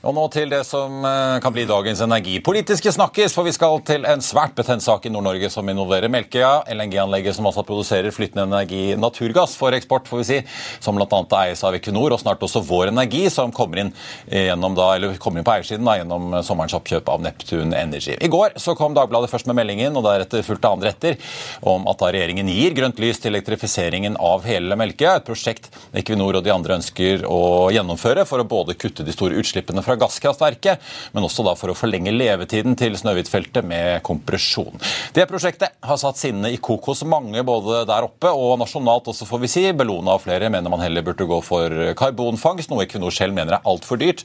Og 0.00 0.14
nå 0.16 0.22
til 0.32 0.48
det 0.48 0.62
som 0.64 1.02
eh, 1.04 1.38
kan 1.44 1.52
bli 1.52 1.66
dagens 1.68 2.00
energipolitiske 2.00 2.88
snakkes, 2.94 3.34
for 3.36 3.44
vi 3.44 3.52
skal 3.52 3.82
til 3.84 4.06
en 4.08 4.22
svært 4.24 4.54
betent 4.56 4.80
sak 4.80 5.04
i 5.04 5.10
Nord-Norge 5.12 5.50
som 5.52 5.66
involverer 5.68 6.08
Melkøya, 6.08 6.62
LNG-anlegget 6.72 7.36
som 7.36 7.44
altså 7.50 7.66
produserer 7.68 8.08
flytende 8.16 8.46
energi, 8.48 8.94
naturgass 8.96 9.58
for 9.60 9.76
eksport, 9.76 10.08
får 10.08 10.22
vi 10.22 10.24
si, 10.30 10.38
som 10.80 10.96
bl.a. 10.96 11.18
eies 11.42 11.60
av 11.68 11.76
Equinor, 11.76 12.14
og 12.16 12.22
snart 12.22 12.40
også 12.40 12.62
Vår 12.64 12.94
Energi, 12.94 13.26
som 13.28 13.52
kommer 13.52 13.82
inn, 13.82 13.90
da, 14.24 14.88
kommer 15.20 15.42
inn 15.42 15.48
på 15.50 15.52
eiersiden 15.52 15.84
da, 15.84 15.98
gjennom 16.00 16.32
sommerens 16.48 16.78
oppkjøp 16.80 17.12
av 17.12 17.20
Neptune 17.26 17.76
Energy. 17.76 18.16
I 18.16 18.32
går 18.32 18.56
så 18.62 18.72
kom 18.78 18.96
Dagbladet 18.96 19.28
først 19.28 19.52
med 19.52 19.60
meldingen, 19.60 20.00
og 20.00 20.08
deretter 20.08 20.46
fulgte 20.48 20.72
andre 20.72 20.94
etter, 20.94 21.20
om 21.60 21.84
at 21.92 22.00
da 22.00 22.08
regjeringen 22.16 22.48
gir 22.48 22.78
grønt 22.78 23.04
lys 23.04 23.20
til 23.20 23.34
elektrifiseringen 23.34 24.16
av 24.16 24.48
hele 24.48 24.80
Melkøya, 24.80 25.18
et 25.20 25.28
prosjekt 25.28 25.68
Equinor 25.92 26.40
og 26.40 26.48
de 26.48 26.56
andre 26.56 26.80
ønsker 26.80 27.28
å 27.28 27.68
gjennomføre 27.76 28.24
for 28.24 28.40
å 28.40 28.48
både 28.48 28.80
kutte 28.80 29.04
de 29.04 29.12
store 29.12 29.36
utslippene 29.44 29.84
fra 29.84 29.89
fra 29.90 29.98
gasskraftverket, 30.00 30.80
men 31.12 31.26
også 31.26 31.44
da 31.46 31.56
for 31.58 31.72
å 31.72 31.76
forlenge 31.76 32.14
levetiden 32.14 32.76
til 32.78 32.96
Snøhvitfeltet 32.98 33.66
med 33.66 34.00
kompresjon. 34.06 34.78
Det 35.16 35.26
prosjektet 35.30 35.76
har 35.86 35.98
satt 36.00 36.20
sinnene 36.20 36.52
i 36.54 36.60
kok 36.62 36.86
hos 36.90 37.02
mange 37.08 37.42
både 37.46 37.82
der 37.88 38.06
oppe 38.06 38.30
og 38.30 38.56
nasjonalt 38.60 39.10
også, 39.10 39.26
får 39.28 39.42
vi 39.44 39.50
si. 39.50 39.64
Bellona 39.76 40.16
og 40.16 40.24
flere 40.24 40.50
mener 40.52 40.72
man 40.72 40.82
heller 40.84 41.04
burde 41.06 41.26
gå 41.28 41.40
for 41.44 41.74
karbonfangst, 41.98 42.70
noe 42.70 42.86
Equinor 42.86 43.14
selv 43.14 43.36
mener 43.36 43.56
er 43.56 43.68
altfor 43.68 44.00
dyrt. 44.00 44.24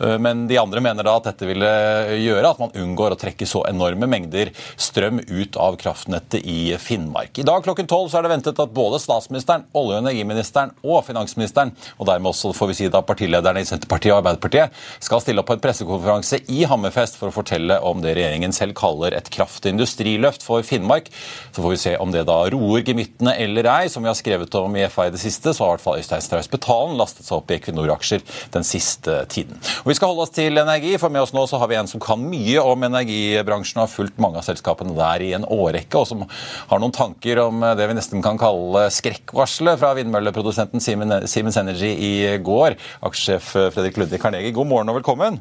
Eh, 0.00 0.16
men 0.22 0.46
de 0.50 0.58
andre 0.60 0.82
mener 0.84 1.06
da 1.06 1.16
at 1.18 1.30
dette 1.30 1.48
ville 1.48 1.70
gjøre 2.18 2.52
at 2.52 2.62
man 2.62 2.74
unngår 2.76 3.14
å 3.14 3.20
trekke 3.20 3.48
så 3.48 3.64
enorme 3.68 4.08
mengder 4.10 4.52
strøm 4.76 5.22
ut 5.24 5.58
av 5.60 5.78
kraftnettet 5.80 6.44
i 6.44 6.74
Finnmark. 6.82 7.38
I 7.40 7.46
dag 7.48 7.64
klokken 7.64 7.88
tolv 7.90 8.12
er 8.14 8.24
det 8.24 8.32
ventet 8.32 8.62
at 8.62 8.74
både 8.74 9.00
statsministeren, 9.02 9.66
olje- 9.76 9.98
og 9.98 10.04
energiministeren 10.04 10.74
og 10.84 11.02
finansministeren, 11.06 11.72
og 11.98 12.08
dermed 12.10 12.32
også 12.32 12.52
får 12.56 12.72
vi 12.72 12.78
si 12.80 12.90
da 12.92 13.02
partilederne 13.04 13.62
i 13.62 13.68
Senterpartiet 13.68 14.12
og 14.12 14.20
Arbeiderpartiet, 14.22 14.74
skal 15.04 15.22
stille 15.22 15.42
opp 15.42 15.48
på 15.50 15.56
en 15.56 15.62
pressekonferanse 15.62 16.40
i 16.52 16.64
Hammerfest 16.68 17.18
for 17.18 17.30
å 17.30 17.34
fortelle 17.34 17.78
om 17.86 18.02
det 18.02 18.14
regjeringen 18.18 18.54
selv 18.54 18.76
kaller 18.78 19.14
et 19.16 19.30
kraftig 19.32 19.72
industriløft 19.74 20.44
for 20.46 20.64
Finnmark. 20.66 21.10
Så 21.54 21.62
får 21.62 21.74
vi 21.74 21.80
se 21.82 21.94
om 22.02 22.12
det 22.14 22.24
da 22.28 22.38
roer 22.52 22.84
gemyttene 22.86 23.34
eller 23.38 23.68
ei. 23.72 23.88
Som 23.92 24.04
vi 24.04 24.10
har 24.10 24.18
skrevet 24.18 24.54
om 24.58 24.76
i 24.76 24.86
FA 24.90 25.08
i 25.08 25.14
det 25.14 25.22
siste, 25.22 25.54
så 25.54 25.64
har 25.64 25.72
i 25.72 25.76
hvert 25.76 25.86
fall 25.86 26.02
Øystein 26.02 26.24
Strauss 26.24 26.50
Betalen 26.52 26.98
lastet 26.98 27.28
seg 27.28 27.38
opp 27.38 27.52
i 27.52 27.58
Equinor-aksjer 27.58 28.24
den 28.54 28.66
siste 28.66 29.20
tiden. 29.30 29.60
Og 29.84 29.92
Vi 29.92 29.98
skal 29.98 30.12
holde 30.12 30.26
oss 30.26 30.34
til 30.34 30.58
energi, 30.60 30.96
for 31.00 31.12
med 31.14 31.24
oss 31.24 31.34
nå 31.36 31.46
så 31.50 31.60
har 31.62 31.70
vi 31.70 31.78
en 31.78 31.90
som 31.90 32.02
kan 32.02 32.22
mye 32.22 32.62
om 32.62 32.88
energibransjen 32.88 33.80
og 33.80 33.86
har 33.86 33.94
fulgt 33.94 34.20
mange 34.22 34.40
av 34.40 34.46
selskapene 34.46 34.96
der 34.98 35.24
i 35.24 35.32
en 35.36 35.46
årrekke, 35.46 36.00
og 36.00 36.08
som 36.10 36.24
har 36.68 36.82
noen 36.82 36.94
tanker 36.94 37.40
om 37.44 37.62
det 37.78 37.88
vi 37.88 37.96
nesten 37.98 38.24
kan 38.24 38.38
kalle 38.40 38.88
skrekkvarselet 38.94 39.80
fra 39.80 39.94
vindmølleprodusenten 39.98 40.82
Siemens 40.82 41.60
Energy 41.60 41.92
i 41.92 42.12
går. 42.44 42.76
Aksjesjef 43.06 43.54
Fredrik 43.74 43.98
Ludvig 44.00 44.20
Karnegie, 44.22 44.54
god 44.56 44.68
morgen 44.70 44.87
morgen 44.88 44.94
og 44.94 45.02
velkommen. 45.02 45.38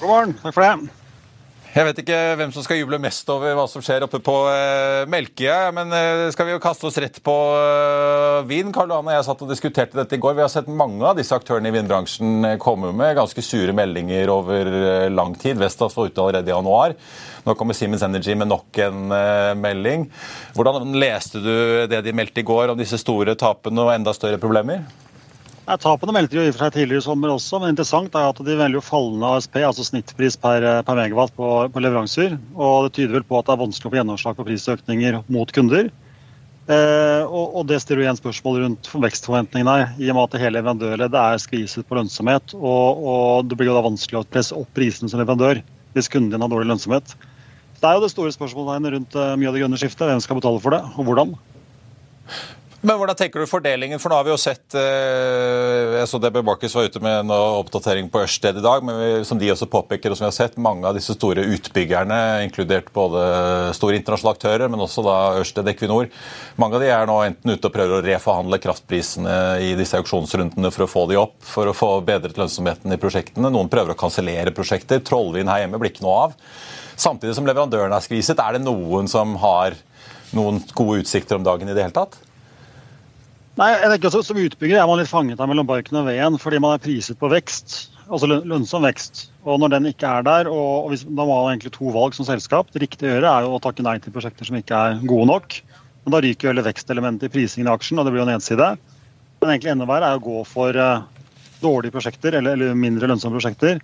God 0.00 0.08
morgen. 0.08 0.32
Takk 0.40 0.54
for 0.54 0.62
det. 0.62 0.96
Jeg 1.70 1.86
vet 1.86 1.98
ikke 2.02 2.18
hvem 2.34 2.50
som 2.50 2.64
skal 2.66 2.80
juble 2.80 2.98
mest 2.98 3.28
over 3.30 3.54
hva 3.54 3.64
som 3.70 3.82
skjer 3.82 4.02
oppe 4.02 4.18
på 4.26 4.34
uh, 4.46 5.06
Melkøya, 5.10 5.70
men 5.74 5.92
uh, 5.94 6.26
skal 6.34 6.48
vi 6.48 6.54
jo 6.56 6.62
kaste 6.62 6.88
oss 6.88 6.98
rett 6.98 7.20
på 7.22 7.34
uh, 7.54 8.42
vin? 8.46 8.72
Karl 8.74 8.90
Johan 8.90 9.06
og 9.06 9.14
jeg 9.14 9.26
satt 9.28 9.44
og 9.46 9.52
diskuterte 9.52 9.98
dette 9.98 10.18
i 10.18 10.22
går. 10.22 10.34
Vi 10.34 10.42
har 10.42 10.50
sett 10.50 10.70
mange 10.70 11.04
av 11.06 11.18
disse 11.18 11.34
aktørene 11.36 11.70
i 11.70 11.74
vinbransjen 11.76 12.48
komme 12.62 12.90
med 12.94 13.14
ganske 13.20 13.44
sure 13.46 13.74
meldinger 13.76 14.32
over 14.34 14.70
uh, 14.70 15.06
lang 15.14 15.36
tid. 15.38 15.60
Vestas 15.62 15.94
var 15.98 16.10
ute 16.10 16.24
allerede 16.24 16.50
i 16.50 16.54
januar. 16.54 16.96
Nå 17.46 17.54
kommer 17.58 17.78
Siemens 17.78 18.02
Energy 18.06 18.34
med 18.38 18.50
nok 18.50 18.82
en 18.84 19.14
melding. 19.62 20.10
Hvordan 20.58 20.90
leste 20.98 21.40
du 21.42 21.54
det 21.90 22.02
de 22.04 22.14
meldte 22.14 22.42
i 22.42 22.46
går 22.50 22.74
om 22.74 22.78
disse 22.78 22.98
store 23.00 23.38
tapene 23.38 23.86
og 23.86 23.94
enda 23.94 24.12
større 24.14 24.42
problemer? 24.42 24.84
Tapene 25.78 26.14
meldte 26.16 26.34
jo 26.34 26.42
i 26.42 26.50
og 26.50 26.56
for 26.56 26.64
seg 26.64 26.74
tidligere 26.74 27.02
i 27.02 27.04
sommer 27.04 27.30
også, 27.30 27.60
men 27.62 27.74
interessant 27.74 28.14
er 28.18 28.32
at 28.32 28.38
de 28.42 28.56
velger 28.58 28.78
jo 28.80 28.82
fallende 28.82 29.28
ASP, 29.36 29.60
altså 29.62 29.84
snittpris 29.86 30.34
per, 30.40 30.64
per 30.86 30.98
megawatt 30.98 31.34
på, 31.36 31.48
på, 31.70 31.82
leveranser. 31.84 32.34
Og 32.56 32.88
det 32.88 32.94
tyder 32.96 33.18
vel 33.18 33.26
på 33.28 33.38
at 33.38 33.46
det 33.46 33.54
er 33.54 33.60
vanskelig 33.60 33.90
å 33.90 33.92
få 33.92 34.00
gjennomslag 34.00 34.38
for 34.38 34.48
prisøkninger 34.48 35.20
mot 35.30 35.52
kunder. 35.54 35.90
Eh, 36.70 37.22
og, 37.24 37.54
og, 37.54 37.62
det 37.70 37.80
stiller 37.82 38.04
igjen 38.04 38.18
spørsmål 38.18 38.60
rundt 38.64 38.90
vekstforventningene 39.06 39.76
her, 39.76 39.92
i 39.98 40.10
og 40.10 40.18
med 40.18 40.24
at 40.26 40.34
det 40.34 40.42
hele 40.42 40.58
leverandørleddet 40.58 41.18
er 41.22 41.42
skviset 41.42 41.86
på 41.86 41.98
lønnsomhet. 41.98 42.54
Og, 42.58 43.04
og, 43.14 43.50
det 43.50 43.58
blir 43.58 43.70
jo 43.70 43.76
da 43.78 43.86
vanskelig 43.86 44.22
å 44.22 44.28
presse 44.30 44.56
opp 44.58 44.70
prisene 44.76 45.12
som 45.12 45.22
leverandør 45.22 45.62
hvis 45.94 46.10
kunden 46.10 46.32
din 46.34 46.42
har 46.42 46.50
dårlig 46.50 46.70
lønnsomhet. 46.70 47.14
Det 47.80 47.88
er 47.88 47.96
jo 47.96 48.04
det 48.04 48.12
store 48.12 48.34
spørsmålet 48.34 48.90
rundt 48.94 49.20
mye 49.40 49.50
av 49.50 49.56
det 49.56 49.62
grønne 49.62 49.78
skiftet. 49.80 50.06
Hvem 50.10 50.22
skal 50.22 50.38
betale 50.38 50.62
for 50.62 50.76
det, 50.76 50.82
og 50.94 51.06
hvordan? 51.08 51.38
Men 52.80 52.96
hvordan 52.96 53.16
tenker 53.16 53.42
du 53.42 53.48
fordelingen? 53.48 54.00
For 54.00 54.08
nå 54.08 54.16
har 54.16 54.24
vi 54.24 54.30
jo 54.32 54.38
sett 54.40 54.72
eh, 54.78 55.98
Jeg 55.98 56.08
så 56.08 56.16
DB 56.22 56.38
Marcus 56.46 56.72
var 56.72 56.86
ute 56.88 57.02
med 57.04 57.26
en 57.26 57.32
oppdatering 57.34 58.06
på 58.08 58.22
Ørsted 58.24 58.56
i 58.56 58.62
dag, 58.64 58.86
men 58.86 59.24
som 59.28 59.36
de 59.40 59.50
også 59.52 59.68
påpeker, 59.68 60.08
og 60.08 60.16
som 60.16 60.24
vi 60.24 60.30
har 60.30 60.36
sett, 60.38 60.56
mange 60.56 60.88
av 60.88 60.96
disse 60.96 61.12
store 61.12 61.44
utbyggerne, 61.44 62.16
inkludert 62.46 62.88
både 62.96 63.24
store 63.76 63.98
internasjonale 64.00 64.38
aktører, 64.38 64.72
men 64.72 64.80
også 64.80 65.04
da 65.04 65.16
Ørsted 65.42 65.68
Equinor, 65.68 66.08
mange 66.62 66.78
av 66.78 66.84
de 66.84 66.88
er 66.94 67.10
nå 67.10 67.18
enten 67.26 67.52
ute 67.52 67.68
og 67.68 67.74
prøver 67.74 67.98
å 67.98 68.06
reforhandle 68.06 68.60
kraftprisene 68.64 69.36
i 69.66 69.74
disse 69.76 70.00
auksjonsrundene 70.00 70.72
for 70.72 70.86
å 70.86 70.90
få 70.94 71.04
de 71.12 71.20
opp, 71.20 71.36
for 71.44 71.68
å 71.68 71.76
få 71.76 71.90
bedret 72.08 72.40
lønnsomheten 72.40 72.96
i 72.96 73.00
prosjektene. 73.02 73.52
Noen 73.52 73.68
prøver 73.72 73.92
å 73.92 74.00
kansellere 74.06 74.56
prosjekter. 74.56 75.04
Trollvin 75.04 75.52
her 75.52 75.66
hjemme 75.66 75.82
blir 75.82 75.92
ikke 75.92 76.06
noe 76.06 76.16
av. 76.30 76.40
Samtidig 76.96 77.36
som 77.36 77.44
leverandørene 77.48 78.00
er 78.00 78.08
skviset, 78.08 78.40
er 78.40 78.56
det 78.56 78.64
noen 78.64 79.08
som 79.10 79.36
har 79.44 79.76
noen 80.32 80.64
gode 80.72 81.02
utsikter 81.04 81.36
om 81.36 81.44
dagen 81.44 81.68
i 81.68 81.76
det 81.76 81.84
hele 81.84 81.98
tatt? 82.00 82.16
Nei, 83.60 83.74
jeg 83.76 83.90
tenker 83.92 84.08
også 84.08 84.22
Som 84.24 84.38
utbygger 84.40 84.80
er 84.80 84.86
man 84.88 85.00
litt 85.02 85.10
fanget 85.10 85.40
her 85.40 85.48
mellom 85.50 85.68
barken 85.68 85.98
og 86.00 86.06
veden 86.08 86.38
fordi 86.40 86.60
man 86.64 86.76
er 86.76 86.80
priset 86.80 87.18
på 87.20 87.28
vekst, 87.28 87.90
altså 88.08 88.30
lønnsom 88.30 88.86
vekst. 88.86 89.26
Og 89.44 89.60
Når 89.60 89.74
den 89.74 89.90
ikke 89.90 90.08
er 90.08 90.24
der, 90.24 90.48
og, 90.48 90.88
hvis, 90.88 91.04
da 91.04 91.26
må 91.26 91.34
man 91.34 91.52
egentlig 91.52 91.74
to 91.74 91.92
valg 91.92 92.16
som 92.16 92.28
selskap. 92.28 92.70
Det 92.72 92.80
riktige 92.86 93.10
å 93.10 93.18
gjøre 93.18 93.34
er 93.34 93.44
jo 93.44 93.58
å 93.58 93.60
takke 93.62 93.84
nei 93.84 93.98
til 94.00 94.14
prosjekter 94.14 94.48
som 94.48 94.56
ikke 94.56 94.78
er 94.78 95.04
gode 95.04 95.28
nok. 95.28 95.58
Men 96.04 96.16
Da 96.16 96.22
ryker 96.24 96.48
jo 96.48 96.54
hele 96.54 96.64
vekstelementet 96.64 97.28
i 97.28 97.32
prisingen 97.34 97.68
i 97.68 97.74
aksjen, 97.74 98.00
og 98.00 98.08
det 98.08 98.14
blir 98.14 98.24
jo 98.24 98.30
nedside. 98.30 98.70
Men 99.40 99.52
egentlig 99.52 99.74
enda 99.74 99.88
verre 99.88 100.08
er 100.08 100.20
å 100.20 100.24
gå 100.24 100.40
for 100.48 100.76
uh, 100.80 101.04
dårlige 101.60 101.92
prosjekter, 101.92 102.38
eller, 102.40 102.56
eller, 102.56 102.76
mindre 102.76 103.12
lønnsomme 103.12 103.36
prosjekter. 103.36 103.80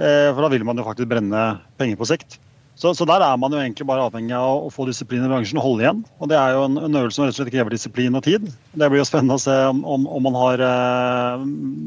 Uh, 0.00 0.32
for 0.32 0.40
da 0.40 0.52
vil 0.56 0.64
man 0.68 0.80
jo 0.80 0.88
faktisk 0.88 1.12
brenne 1.12 1.46
penger 1.76 2.00
på 2.00 2.08
sikt. 2.08 2.40
Så, 2.76 2.92
så, 2.92 3.06
der 3.08 3.22
er 3.24 3.38
man 3.40 3.54
jo 3.54 3.60
egentlig 3.60 3.86
bare 3.88 4.04
avhengig 4.04 4.34
av 4.36 4.66
å 4.66 4.72
få 4.72 4.84
disiplin 4.84 5.24
i 5.24 5.30
bransjen 5.30 5.56
og 5.56 5.64
holde 5.64 5.84
igjen. 5.86 6.02
Og 6.20 6.28
Det 6.28 6.36
er 6.36 6.52
jo 6.52 6.66
en, 6.66 6.76
en 6.76 6.98
øvelse 7.00 7.16
som 7.16 7.24
rett 7.24 7.32
og 7.32 7.38
slett 7.38 7.54
krever 7.54 7.72
disiplin 7.72 8.18
og 8.18 8.26
tid. 8.26 8.50
Det 8.76 8.88
blir 8.92 9.00
jo 9.00 9.06
spennende 9.08 9.38
å 9.38 9.40
se 9.40 9.54
om, 9.70 9.80
om, 9.88 10.04
om 10.18 10.26
man 10.28 10.36
har 10.36 10.64
eh, 10.66 11.46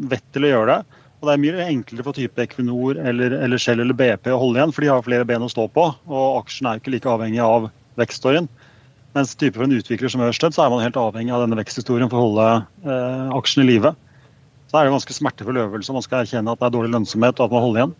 vett 0.10 0.25
til 0.34 0.48
å 0.48 0.51
gjøre 0.55 0.72
det. 0.72 1.03
Og 1.19 1.29
Det 1.29 1.36
er 1.36 1.43
mye 1.43 1.67
enklere 1.67 2.08
for 2.08 2.17
type 2.17 2.41
Equinor 2.41 2.98
eller, 3.12 3.36
eller 3.38 3.62
Shell 3.62 3.84
eller 3.84 3.98
BP 4.01 4.31
å 4.34 4.39
holde 4.41 4.63
igjen, 4.63 4.74
for 4.74 4.86
de 4.86 4.89
har 4.89 5.05
flere 5.05 5.29
ben 5.29 5.46
å 5.46 5.51
stå 5.51 5.67
på. 5.77 5.86
Og 6.10 6.41
aksjen 6.41 6.72
er 6.72 6.79
jo 6.79 6.84
ikke 6.84 6.96
like 6.96 7.13
avhengig 7.13 7.46
av 7.46 7.69
vekststoryen. 8.01 8.50
Mens 9.13 9.38
type 9.38 9.60
for 9.60 9.69
en 9.69 9.77
utvikler 9.77 10.10
som 10.10 10.25
Ørsted, 10.25 10.58
så 10.58 10.65
er 10.65 10.74
man 10.74 10.81
helt 10.81 10.98
avhengig 10.98 11.34
av 11.36 11.46
denne 11.46 11.58
veksthistorien 11.62 12.10
for 12.10 12.17
å 12.17 12.27
holde 12.27 12.50
eh, 12.89 13.31
aksjen 13.38 13.62
i 13.65 13.69
live. 13.75 13.93
Så 14.69 14.77
er 14.77 14.86
det 14.86 14.89
en 14.89 14.98
ganske 14.98 15.22
smertefull 15.22 15.62
øvelse. 15.67 15.93
Man 15.93 16.05
skal 16.05 16.24
erkjenne 16.24 16.53
at 16.53 16.62
det 16.62 16.69
er 16.69 16.77
dårlig 16.79 16.93
lønnsomhet 16.98 17.38
og 17.38 17.46
at 17.46 17.58
man 17.58 17.67
holder 17.67 17.84
igjen. 17.84 17.98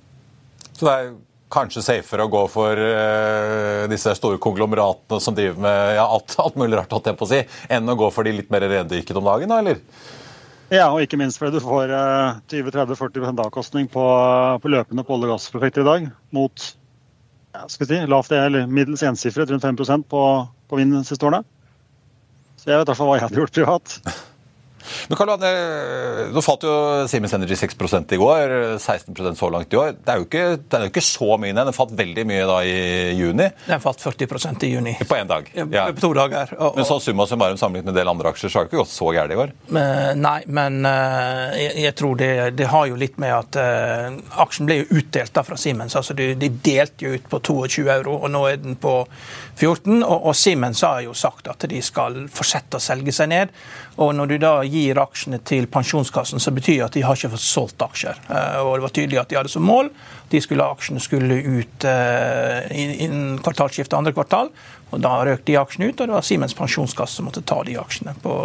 Så 0.74 0.86
det 0.86 0.93
er 0.93 1.10
kanskje 1.50 1.84
safere 1.84 2.25
å 2.25 2.32
gå 2.32 2.44
for 2.51 2.77
uh, 2.77 3.88
disse 3.89 4.13
store 4.18 4.39
konglomeratene 4.41 5.22
som 5.24 5.36
driver 5.38 5.62
med 5.65 5.96
ja, 5.98 6.06
alt, 6.06 6.36
alt, 6.41 6.58
mulig 6.60 6.77
rart, 6.77 6.94
holdt 6.94 7.10
jeg 7.10 7.20
på 7.20 7.27
å 7.27 7.32
si, 7.32 7.41
enn 7.74 7.89
å 7.89 7.98
gå 8.00 8.10
for 8.13 8.27
de 8.27 8.36
litt 8.38 8.51
mer 8.53 8.68
rendyrket 8.70 9.18
om 9.18 9.27
dagen, 9.27 9.51
da, 9.51 9.60
eller? 9.63 9.82
Ja, 10.70 10.91
og 10.94 11.01
ikke 11.01 11.18
minst 11.18 11.41
fordi 11.41 11.58
du 11.58 11.65
får 11.65 11.89
uh, 11.89 12.39
20-30-40 12.53 13.44
avkastning 13.48 13.89
på, 13.89 14.06
på, 14.62 14.74
løpende 14.74 15.06
på 15.06 15.18
olje- 15.18 15.32
og 15.32 15.36
gassprosjekter 15.36 15.86
i 15.86 15.89
dag, 15.89 16.10
mot 16.36 16.65
ja, 17.56 17.65
skal 17.65 17.89
si, 17.89 18.01
lavt 18.06 18.36
eller 18.38 18.70
middels 18.70 19.03
ensifret, 19.06 19.50
rundt 19.50 19.65
5 19.65 20.06
på, 20.06 20.25
på 20.70 20.82
vind 20.82 21.01
siste 21.08 21.25
årene. 21.25 21.41
Så 22.60 22.70
jeg 22.70 22.77
vet 22.77 22.86
i 22.86 22.91
hvert 22.91 23.00
fall 23.00 23.10
hva 23.10 23.18
jeg 23.18 23.25
hadde 23.25 23.41
gjort 23.41 23.56
privat. 23.56 23.98
Men 25.10 25.19
Karl 25.19 25.34
Anne, 25.36 25.51
Nå 26.34 26.43
falt 26.46 26.65
jo 26.67 26.74
Siemens 27.10 27.34
Energy 27.38 27.58
6% 27.60 28.15
i 28.15 28.19
går, 28.19 28.55
16% 28.77 29.39
så 29.39 29.50
langt 29.53 29.74
i 29.74 29.79
år. 29.79 29.96
Det 29.98 30.13
er 30.13 30.22
jo 30.22 30.27
ikke, 30.27 30.46
er 30.77 30.86
jo 30.88 30.91
ikke 30.93 31.05
så 31.05 31.38
mye 31.41 31.53
ned. 31.55 31.69
Den 31.69 31.75
falt 31.75 31.93
veldig 31.98 32.25
mye 32.29 32.48
da 32.50 32.60
i 32.65 32.77
juni. 33.19 33.50
Den 33.67 33.84
falt 33.84 34.01
40% 34.03 34.65
i 34.67 34.72
juni. 34.74 34.96
På 35.10 35.17
én 35.19 35.29
dag. 35.29 35.50
Ja. 35.55 35.88
På 35.93 36.03
to 36.08 36.13
dager. 36.17 36.53
Og, 36.58 36.72
og... 36.72 36.79
Men 36.79 36.88
så 36.89 37.00
summa 37.03 37.27
summarum 37.29 37.60
sammenlignet 37.60 37.89
med 37.89 37.96
en 37.96 38.00
del 38.01 38.12
andre 38.12 38.34
aksjer, 38.34 38.51
så 38.51 38.60
har 38.60 38.67
det 38.67 38.74
ikke 38.74 38.81
gått 38.84 38.93
så 38.93 39.12
gærent 39.15 39.36
i 39.36 39.39
går? 39.39 39.53
Men, 39.75 40.22
nei, 40.24 40.38
men 40.48 40.79
uh, 40.86 41.55
jeg, 41.58 41.75
jeg, 41.86 41.96
tror 42.00 42.19
det, 42.19 42.31
det, 42.60 42.69
har 42.72 42.88
jo 42.89 43.00
litt 43.00 43.19
med 43.22 43.36
at 43.36 43.60
uh, 43.60 44.19
aksjen 44.43 44.69
ble 44.69 44.81
jo 44.81 45.01
utdelt 45.01 45.34
da 45.36 45.46
fra 45.46 45.58
Siemens. 45.60 45.98
altså 46.00 46.15
De, 46.17 46.31
de 46.39 46.51
delte 46.51 47.08
jo 47.08 47.15
ut 47.17 47.29
på 47.29 47.41
22 47.51 47.86
euro, 48.00 48.17
og 48.24 48.34
nå 48.34 48.46
er 48.50 48.62
den 48.62 48.79
på 48.79 48.96
14. 49.60 50.01
Og, 50.03 50.17
og 50.31 50.38
Siemens 50.38 50.84
har 50.88 51.03
jo 51.05 51.15
sagt 51.17 51.50
at 51.51 51.67
de 51.69 51.81
skal 51.86 52.25
fortsette 52.34 52.79
å 52.79 52.84
selge 52.84 53.15
seg 53.15 53.31
ned. 53.34 53.53
Og 54.00 54.13
når 54.15 54.32
du 54.32 54.36
da 54.39 54.53
gir 54.63 55.00
aksjene 55.01 55.41
til 55.44 55.68
pensjonskassen, 55.72 56.39
så 56.39 56.53
betyr 56.56 56.77
det 56.77 56.86
at 56.86 56.96
de 56.96 57.03
har 57.03 57.18
ikke 57.20 57.34
fått 57.34 57.44
solgt 57.44 57.84
aksjer. 57.84 58.22
Eh, 58.32 58.60
og 58.63 58.77
det 58.77 58.86
var 58.86 58.96
tydelig 58.96 59.20
at 59.20 59.32
de 59.32 59.39
hadde 59.39 59.51
som 59.51 59.65
mål 59.68 59.91
de 60.29 60.39
skulle 60.44 60.65
aksjene 60.75 61.01
skulle 61.01 61.39
ut 61.41 61.86
uh, 61.89 62.68
innen 62.70 63.39
kvartalsskiftet 63.41 63.96
andre 63.98 64.13
kvartal. 64.13 64.51
Og 64.94 65.01
da 65.01 65.15
røk 65.25 65.41
de 65.48 65.58
aksjene 65.58 65.89
ut, 65.89 65.98
og 65.98 66.06
det 66.06 66.15
var 66.15 66.27
Simens 66.27 66.53
pensjonskasse 66.58 67.18
som 67.18 67.25
måtte 67.25 67.41
ta 67.41 67.63
de 67.65 67.79
aksjene 67.82 68.13
på 68.22 68.36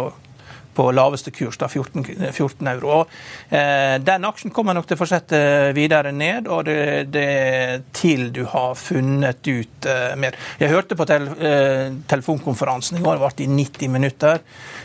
på 0.75 0.87
laveste 0.95 1.31
kurs, 1.35 1.57
da 1.61 1.69
14, 1.69 2.05
14 2.31 2.67
euro. 2.75 2.91
Og, 2.99 3.13
eh, 3.49 3.95
den 4.03 4.27
aksjen 4.27 4.53
kommer 4.55 4.75
nok 4.77 4.87
til 4.89 4.97
å 4.97 5.01
fortsette 5.01 5.41
videre 5.77 6.11
ned, 6.15 6.49
og 6.51 6.65
det, 6.69 7.11
det 7.13 7.83
til 7.95 8.29
du 8.35 8.43
har 8.51 8.75
funnet 8.79 9.47
ut 9.47 9.89
eh, 9.89 10.15
mer. 10.19 10.37
Jeg 10.61 10.73
hørte 10.73 10.97
på 10.99 11.07
tel, 11.09 11.29
eh, 11.39 11.93
telefonkonferansen 12.11 12.99
i 12.99 13.05
går, 13.05 13.17
det 13.17 13.25
varte 13.25 13.45
i 13.45 13.51
90 13.51 13.93
minutter. 13.95 14.43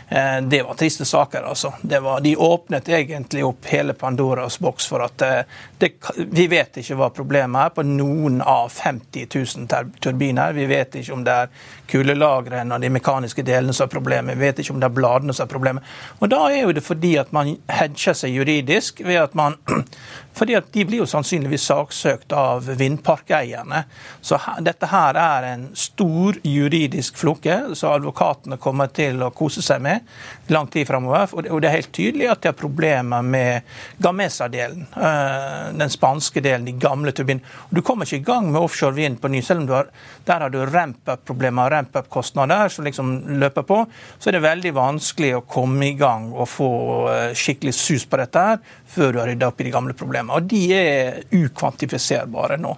Eh, 0.09 0.41
det 0.41 0.63
var 0.63 0.73
triste 0.73 1.05
saker, 1.05 1.41
altså. 1.41 1.73
Var, 1.81 2.21
de 2.21 2.35
åpnet 2.35 2.89
egentlig 2.89 3.45
opp 3.45 3.65
hele 3.65 3.93
Pandoras 3.93 4.59
boks 4.59 4.87
for 4.87 5.05
at 5.05 5.21
eh, 5.21 5.43
det, 5.77 5.93
vi 6.31 6.47
vet 6.51 6.81
ikke 6.81 6.97
hva 6.99 7.07
problemet 7.15 7.65
er 7.65 7.75
på 7.75 7.85
noen 7.87 8.41
av 8.41 8.69
50 8.75 9.27
000 9.31 9.93
turbiner. 10.03 10.53
Vi 10.53 10.65
vet 10.69 10.99
ikke 10.99 11.15
om 11.15 11.23
det 11.23 11.37
er 11.45 11.53
kulelagrene 11.91 12.75
og 12.75 12.83
de 12.83 12.91
mekaniske 12.91 13.45
delene 13.47 13.73
som 13.75 13.87
er 13.87 13.93
problemet. 13.93 14.37
Vi 14.37 14.47
vet 14.47 14.59
ikke 14.59 14.75
om 14.75 14.81
det 14.83 14.89
er 14.89 14.97
bladene 14.99 15.35
som 15.35 15.47
er 15.47 15.53
problemet. 15.53 15.80
Og 16.19 16.29
Da 16.31 16.41
er 16.49 16.63
jo 16.63 16.75
det 16.75 16.83
fordi 16.85 17.15
at 17.21 17.31
man 17.35 17.55
hedger 17.69 18.17
seg 18.17 18.35
juridisk 18.35 19.01
ved 19.05 19.21
at 19.23 19.35
man 19.37 19.57
fordi 20.37 20.55
at 20.55 20.69
de 20.71 20.85
blir 20.87 21.01
jo 21.01 21.09
sannsynligvis 21.09 21.65
saksøkt 21.67 22.31
av 22.35 22.69
vindparkeierne. 22.79 23.83
Så 24.23 24.39
dette 24.63 24.87
her 24.87 25.17
er 25.19 25.47
en 25.49 25.65
stor 25.75 26.37
juridisk 26.47 27.17
floke 27.19 27.57
som 27.75 27.95
advokatene 27.97 28.59
kommer 28.61 28.91
til 28.95 29.19
å 29.25 29.31
kose 29.35 29.63
seg 29.65 29.83
med 29.83 30.07
lang 30.51 30.69
tid 30.71 30.87
framover. 30.87 31.35
Og 31.35 31.61
det 31.61 31.69
er 31.69 31.77
helt 31.79 31.91
tydelig 31.95 32.29
at 32.31 32.43
de 32.43 32.51
har 32.51 32.57
problemer 32.57 33.25
med 33.25 33.67
Gamesa-delen, 34.01 34.87
eh, 34.95 35.71
den 35.77 35.91
spanske 35.91 36.43
delen, 36.43 36.65
de 36.65 36.79
gamle 36.79 37.11
turbinene. 37.11 37.45
Du 37.69 37.81
kommer 37.81 38.07
ikke 38.07 38.21
i 38.21 38.29
gang 38.31 38.51
med 38.51 38.61
offshore 38.61 38.95
vind 38.95 39.19
på 39.21 39.31
ny, 39.31 39.41
selv 39.41 39.65
om 39.65 39.75
har, 39.75 39.91
der 40.25 40.45
har 40.45 40.49
du 40.49 40.59
ramp-up-problemer 40.65 41.71
ramp-up-kostnader 41.71 42.69
som 42.69 42.85
liksom 42.85 43.13
løper 43.39 43.67
på. 43.67 43.85
Så 44.19 44.29
er 44.29 44.37
det 44.37 44.45
veldig 44.47 44.73
vanskelig 44.75 45.35
å 45.37 45.45
komme 45.47 45.70
i 45.85 45.93
gang 45.97 46.29
og 46.33 46.47
få 46.49 46.69
eh, 47.11 47.33
skikkelig 47.37 47.73
sus 47.77 48.05
på 48.09 48.19
dette 48.21 48.45
her 48.45 48.61
før 48.91 49.11
du 49.11 49.19
har 49.21 49.29
rydda 49.31 49.51
opp 49.51 49.61
i 49.61 49.67
de 49.67 49.73
gamle 49.73 49.95
problemene. 49.97 50.37
Og 50.37 50.47
de 50.51 50.61
er 50.75 51.21
ukvantifiserbare 51.35 52.59
nå. 52.61 52.75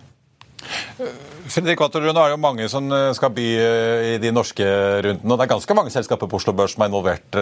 Fredrik 1.51 1.81
Watterlund, 1.83 2.15
er 2.15 2.31
jo 2.31 2.39
mange 2.39 2.67
som 2.71 2.87
eh, 2.95 3.09
skal 3.17 3.33
by 3.35 3.47
eh, 3.59 4.09
i 4.13 4.17
de 4.23 4.33
norske 4.35 4.67
rundene. 5.07 5.31
og 5.31 5.39
Det 5.39 5.47
er 5.47 5.53
ganske 5.55 5.77
mange 5.79 5.95
selskaper 5.95 6.29
på 6.31 6.39
Oslo 6.39 6.55
Børs 6.57 6.75
som 6.75 6.85
er 6.85 6.91
involvert 6.91 7.39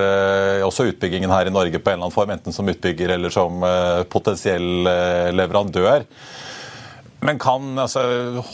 også 0.68 0.88
utbyggingen 0.92 1.34
her 1.34 1.50
i 1.50 1.54
Norge 1.54 1.80
på 1.80 1.92
en 1.92 2.00
eller 2.00 2.08
annen 2.08 2.16
form, 2.16 2.34
enten 2.34 2.56
som 2.56 2.70
utbygger 2.72 3.18
eller 3.18 3.34
som 3.34 3.62
potensiell 4.10 4.88
leverandør. 5.36 6.08
Men 7.22 7.38
kan 7.42 7.78
altså, 7.78 8.02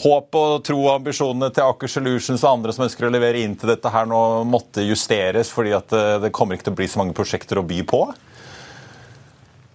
håp 0.02 0.36
og 0.36 0.62
tro 0.66 0.78
og 0.82 0.98
ambisjonene 0.98 1.48
til 1.56 1.64
Aker 1.64 1.88
Solutions 1.88 2.42
og 2.44 2.58
andre 2.58 2.74
som 2.76 2.84
ønsker 2.84 3.08
å 3.08 3.12
levere 3.12 3.40
inn 3.40 3.56
til 3.56 3.72
dette 3.72 3.92
her 3.92 4.08
nå, 4.08 4.22
måtte 4.44 4.84
justeres 4.84 5.48
fordi 5.54 5.72
at 5.76 5.94
det 6.22 6.34
kommer 6.36 6.58
ikke 6.58 6.68
til 6.68 6.76
å 6.76 6.80
bli 6.82 6.88
så 6.92 7.00
mange 7.00 7.16
prosjekter 7.16 7.62
å 7.62 7.64
by 7.64 7.80
på? 7.88 8.02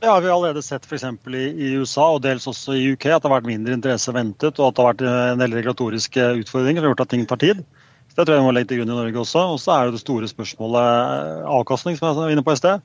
Vi 0.04 0.10
har 0.10 0.26
allerede 0.28 0.62
sett 0.62 0.84
f.eks. 0.86 1.04
I, 1.32 1.42
i 1.64 1.68
USA 1.80 2.10
og 2.12 2.26
dels 2.26 2.44
også 2.50 2.74
i 2.76 2.90
UK 2.92 3.06
at 3.08 3.24
det 3.24 3.30
har 3.30 3.38
vært 3.38 3.48
mindre 3.48 3.78
interesse 3.78 4.12
ventet, 4.12 4.58
og 4.60 4.66
at 4.68 4.76
det 4.76 4.84
har 4.84 4.90
vært 4.90 5.04
en 5.08 5.40
del 5.40 5.54
regulatoriske 5.56 6.26
utfordringer 6.42 6.84
som 6.84 6.90
har 6.90 6.92
gjort 6.92 7.04
at 7.06 7.12
ting 7.14 7.24
tar 7.30 7.40
tid. 7.40 7.62
Så 8.12 8.18
Det 8.18 8.26
tror 8.26 8.36
jeg 8.36 8.42
vi 8.44 8.48
må 8.50 8.52
legge 8.58 8.70
til 8.74 8.82
grunn 8.82 8.92
i 8.92 8.98
Norge 8.98 9.22
også. 9.22 9.46
Og 9.54 9.62
så 9.64 9.72
er 9.78 9.88
det 9.88 9.96
det 9.96 10.02
store 10.04 10.28
spørsmålet 10.28 10.90
eh, 10.90 11.48
avkastning, 11.56 11.96
som 11.96 12.10
jeg 12.10 12.18
var 12.20 12.34
inne 12.36 12.44
på 12.44 12.52
i 12.52 12.60
sted. 12.60 12.84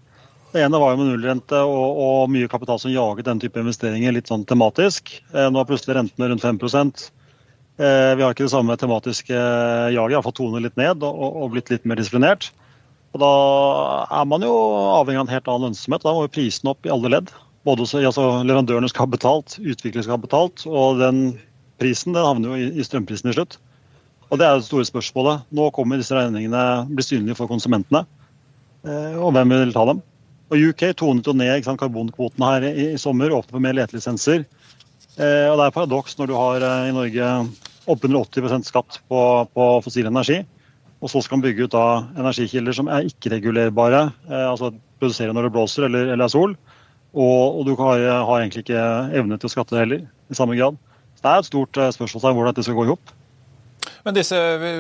Det 0.48 0.62
ene 0.64 0.78
var 0.80 0.94
jo 0.94 1.00
med 1.02 1.11
nullrente 1.11 1.58
og, 1.61 1.98
og, 2.00 2.30
mye 2.32 2.48
kapital 2.48 2.78
som 2.80 2.92
jaget 2.92 3.26
den 3.26 3.40
type 3.42 3.61
investeringer 3.61 4.14
litt 4.16 4.30
sånn 4.30 4.46
tematisk. 4.48 5.11
Eh, 5.34 5.48
nå 5.52 5.61
er 5.61 5.68
plutselig 5.68 5.98
rentene 5.98 6.30
rundt 6.30 6.46
5 6.46 6.56
eh, 6.56 8.14
Vi 8.16 8.24
har 8.24 8.32
ikke 8.32 8.46
det 8.46 8.54
samme 8.54 8.76
tematiske 8.80 9.37
jaget, 9.37 10.14
iallfall 10.14 10.37
tonet 10.38 10.64
litt 10.64 10.80
ned 10.80 11.04
og, 11.04 11.20
og 11.42 11.52
blitt 11.52 11.68
litt 11.74 11.84
mer 11.84 12.00
disiplinert. 12.00 12.48
Og 13.12 13.20
Da 13.20 13.32
er 14.20 14.24
man 14.28 14.44
jo 14.44 14.54
avhengig 14.96 15.20
av 15.20 15.28
en 15.28 15.34
helt 15.37 15.52
annen 15.52 15.68
lønnsomhet. 15.68 16.04
Da 16.06 16.16
må 16.16 16.24
jo 16.24 16.32
prisen 16.32 16.72
opp 16.72 16.88
i 16.88 16.92
alle 16.96 17.12
ledd. 17.12 17.32
Både 17.68 17.84
altså 17.84 18.26
Leverandørene 18.40 18.88
skal 18.88 19.04
ha 19.04 19.12
betalt, 19.18 19.58
utviklere 19.61 20.06
skal 20.06 20.16
ha 20.16 20.24
betalt, 20.24 20.64
og 20.64 21.00
den 21.02 21.34
prisen 21.80 22.16
den 22.16 22.24
havner 22.24 22.56
jo 22.56 22.72
i 22.72 22.84
strømprisen 22.87 23.28
i 23.28 23.37
slutt. 23.37 23.61
Og 24.28 24.40
Det 24.40 24.46
er 24.46 24.56
det 24.56 24.68
store 24.68 24.88
spørsmålet. 24.88 25.44
Nå 25.52 25.68
kommer 25.76 26.00
disse 26.00 26.16
regningene 26.16 26.88
bli 26.88 27.04
synlige 27.04 27.37
for 27.37 27.50
konsumentene. 27.50 28.06
Eh, 28.88 29.16
og 29.16 29.34
hvem 29.37 29.52
vil 29.52 29.76
ta 29.76 29.84
dem? 29.88 30.00
Og 30.48 30.70
UK 30.70 30.84
tonet 30.96 31.28
jo 31.28 31.34
ned 31.37 31.64
sant, 31.66 31.80
karbonkvoten 31.80 32.44
her 32.44 32.66
i, 32.70 32.92
i 32.94 33.00
sommer, 33.00 33.34
åpnet 33.37 33.56
for 33.56 33.64
mer 33.64 33.76
letelisenser. 33.76 34.46
Eh, 35.18 35.46
og 35.50 35.58
det 35.58 35.66
er 35.66 35.74
paradoks 35.74 36.16
når 36.18 36.30
du 36.30 36.37
har 36.38 36.64
i 36.88 36.94
Norge 36.96 37.32
oppunder 37.88 38.24
80 38.24 38.68
skatt 38.68 39.00
på, 39.08 39.20
på, 39.52 39.66
fossil 39.84 40.08
energi, 40.08 40.42
og 40.98 41.12
så 41.12 41.22
skal 41.24 41.38
man 41.38 41.46
bygge 41.46 41.68
ut 41.68 41.74
da 41.74 41.84
energikilder 42.18 42.76
som 42.76 42.90
er 42.92 43.06
ikke-regulerbare, 43.08 44.02
altså 44.28 44.72
produsere 44.98 45.32
når 45.32 45.46
det 45.46 45.52
blåser 45.54 45.87
eller, 45.87 46.11
eller 46.12 46.26
er 46.26 46.32
sol, 46.32 46.56
og, 47.14 47.61
og 47.61 47.62
du 47.68 47.72
har, 47.78 48.02
har, 48.02 48.40
egentlig 48.40 48.66
ikke 48.66 48.82
evne 49.16 49.38
til 49.38 49.48
å 49.48 49.52
skatte 49.52 49.78
heller 49.78 50.04
i 50.04 50.37
samme 50.37 50.58
grad. 50.58 50.76
Så 51.16 51.24
Det 51.24 51.30
er 51.30 51.38
et 51.40 51.48
stort 51.48 51.80
spørsmål 51.96 52.37
hvordan 52.37 52.52
dette 52.52 52.66
skal 52.66 52.76
gå 52.76 52.88
i 52.88 52.92
hop. 52.92 53.14
Men 54.08 54.16
disse, 54.16 54.36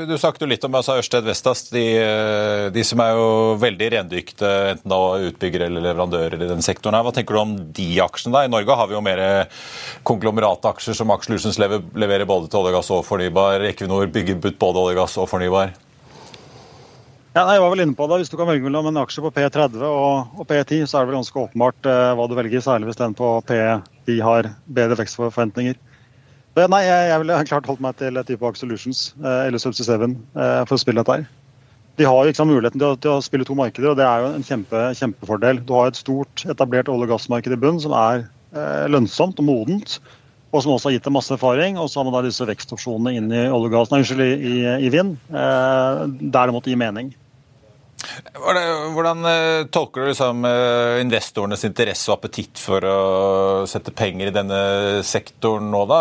Du 0.08 0.14
snakket 0.16 0.40
jo 0.40 0.46
litt 0.48 0.62
om 0.64 0.76
altså 0.78 0.94
Ørsted 0.96 1.26
Vestas, 1.28 1.66
de, 1.68 1.82
de, 2.72 2.84
som 2.86 3.02
er 3.04 3.10
jo 3.12 3.24
veldig 3.60 3.88
rendykte, 3.92 4.52
enten 4.70 4.88
da 4.88 5.00
utbyggere 5.28 5.66
eller 5.68 5.84
leverandører 5.84 6.46
i 6.46 6.48
den 6.48 6.64
sektoren. 6.64 6.96
her. 6.96 7.04
Hva 7.04 7.12
tenker 7.12 7.36
du 7.36 7.40
om 7.42 7.52
de 7.76 7.88
aksjene? 8.00 8.32
da? 8.32 8.46
I 8.46 8.52
Norge 8.54 8.76
har 8.80 8.88
vi 8.88 8.96
jo 8.96 9.02
mer 9.04 9.20
konglomerataksjer 10.08 10.96
som 10.96 11.12
Aker 11.12 11.28
Solutions 11.28 11.60
leverer 11.60 12.24
både 12.24 12.48
til 12.48 12.62
olje, 12.62 12.72
gass 12.78 12.88
og 12.96 13.04
fornybar. 13.04 13.66
Equinor 13.68 14.08
bygger 14.14 14.40
ut 14.46 14.56
både 14.64 14.80
olje, 14.86 14.96
gass 14.96 15.18
og 15.20 15.28
fornybar. 15.28 15.76
Ja, 17.36 17.44
jeg 17.52 17.60
var 17.60 17.74
vel 17.74 17.84
inne 17.84 17.98
på 18.00 18.08
det. 18.08 18.22
Hvis 18.22 18.32
du 18.32 18.38
kan 18.40 18.48
velge 18.48 18.64
mellom 18.64 18.88
en 18.88 19.02
aksje 19.02 19.26
på 19.26 19.34
P30 19.36 19.84
og, 19.84 20.40
og 20.40 20.48
P10, 20.48 20.86
så 20.88 21.02
er 21.02 21.04
det 21.04 21.12
vel 21.12 21.18
ganske 21.18 21.44
åpenbart 21.44 21.92
eh, 21.92 22.14
hva 22.16 22.30
du 22.32 22.38
velger, 22.40 22.64
særlig 22.64 22.88
hvis 22.88 23.02
den 23.04 23.20
på 23.20 23.34
P10 23.52 24.22
har 24.24 24.54
bedre 24.80 24.96
vekstforventninger. 25.04 25.76
Nei, 26.66 26.80
jeg, 26.86 27.10
jeg 27.10 27.22
ville 27.22 27.42
klart 27.46 27.68
holdt 27.70 27.82
meg 27.84 27.98
til 28.00 28.18
type 28.26 28.46
Aker 28.48 28.58
Solutions 28.58 29.02
eh, 29.20 29.44
eller 29.46 29.62
Subsea 29.62 29.86
7 29.86 30.06
eh, 30.08 30.62
for 30.66 30.74
å 30.74 30.80
spille 30.82 31.04
dette 31.04 31.18
her. 31.18 31.28
De 31.98 32.06
har 32.06 32.30
sant, 32.30 32.50
muligheten 32.50 32.78
til 32.78 32.92
å, 32.92 32.96
til 32.98 33.16
å, 33.16 33.22
spille 33.24 33.46
to 33.46 33.56
markeder, 33.58 33.90
og 33.90 33.98
det 33.98 34.06
er 34.06 34.22
jo 34.22 34.30
en 34.36 34.46
kjempe, 34.46 34.82
kjempefordel. 34.98 35.60
Du 35.66 35.74
har 35.74 35.90
et 35.90 35.98
stort, 35.98 36.44
etablert 36.46 36.90
olje- 36.90 37.08
og 37.08 37.14
gassmarked 37.14 37.54
i 37.54 37.58
bunn 37.58 37.80
som 37.82 37.94
er 37.98 38.24
eh, 38.54 38.86
lønnsomt 38.90 39.42
og 39.42 39.48
modent, 39.48 39.98
og 40.54 40.62
som 40.64 40.72
også 40.76 40.88
har 40.88 40.96
gitt 40.96 41.08
dem 41.08 41.18
masse 41.18 41.34
erfaring. 41.34 41.78
Og 41.82 41.90
så 41.90 42.00
har 42.00 42.08
man 42.08 42.14
da 42.16 42.22
disse 42.26 42.46
vekstopsjonene 42.46 43.16
inn 43.18 43.32
i 43.34 43.44
olje 43.50 43.72
og 43.72 43.74
gass, 43.74 43.90
nei, 43.90 44.04
unnskyld, 44.04 44.24
i, 44.24 44.52
i, 44.52 44.76
i 44.86 44.92
vind, 44.94 45.18
eh, 45.34 46.04
der 46.06 46.38
det 46.38 46.54
måtte 46.54 46.70
gi 46.70 46.78
mening. 46.78 47.10
Hvordan 48.94 49.26
eh, 49.26 49.66
tolker 49.74 50.04
du 50.04 50.10
liksom 50.10 50.44
eh, 50.46 51.00
investorenes 51.02 51.64
interesse 51.66 52.10
og 52.10 52.18
appetitt 52.18 52.60
for 52.62 52.84
å 52.86 52.98
sette 53.68 53.92
penger 53.96 54.30
i 54.30 54.34
denne 54.34 54.60
sektoren 55.06 55.66
nå, 55.72 55.82
da? 55.90 56.00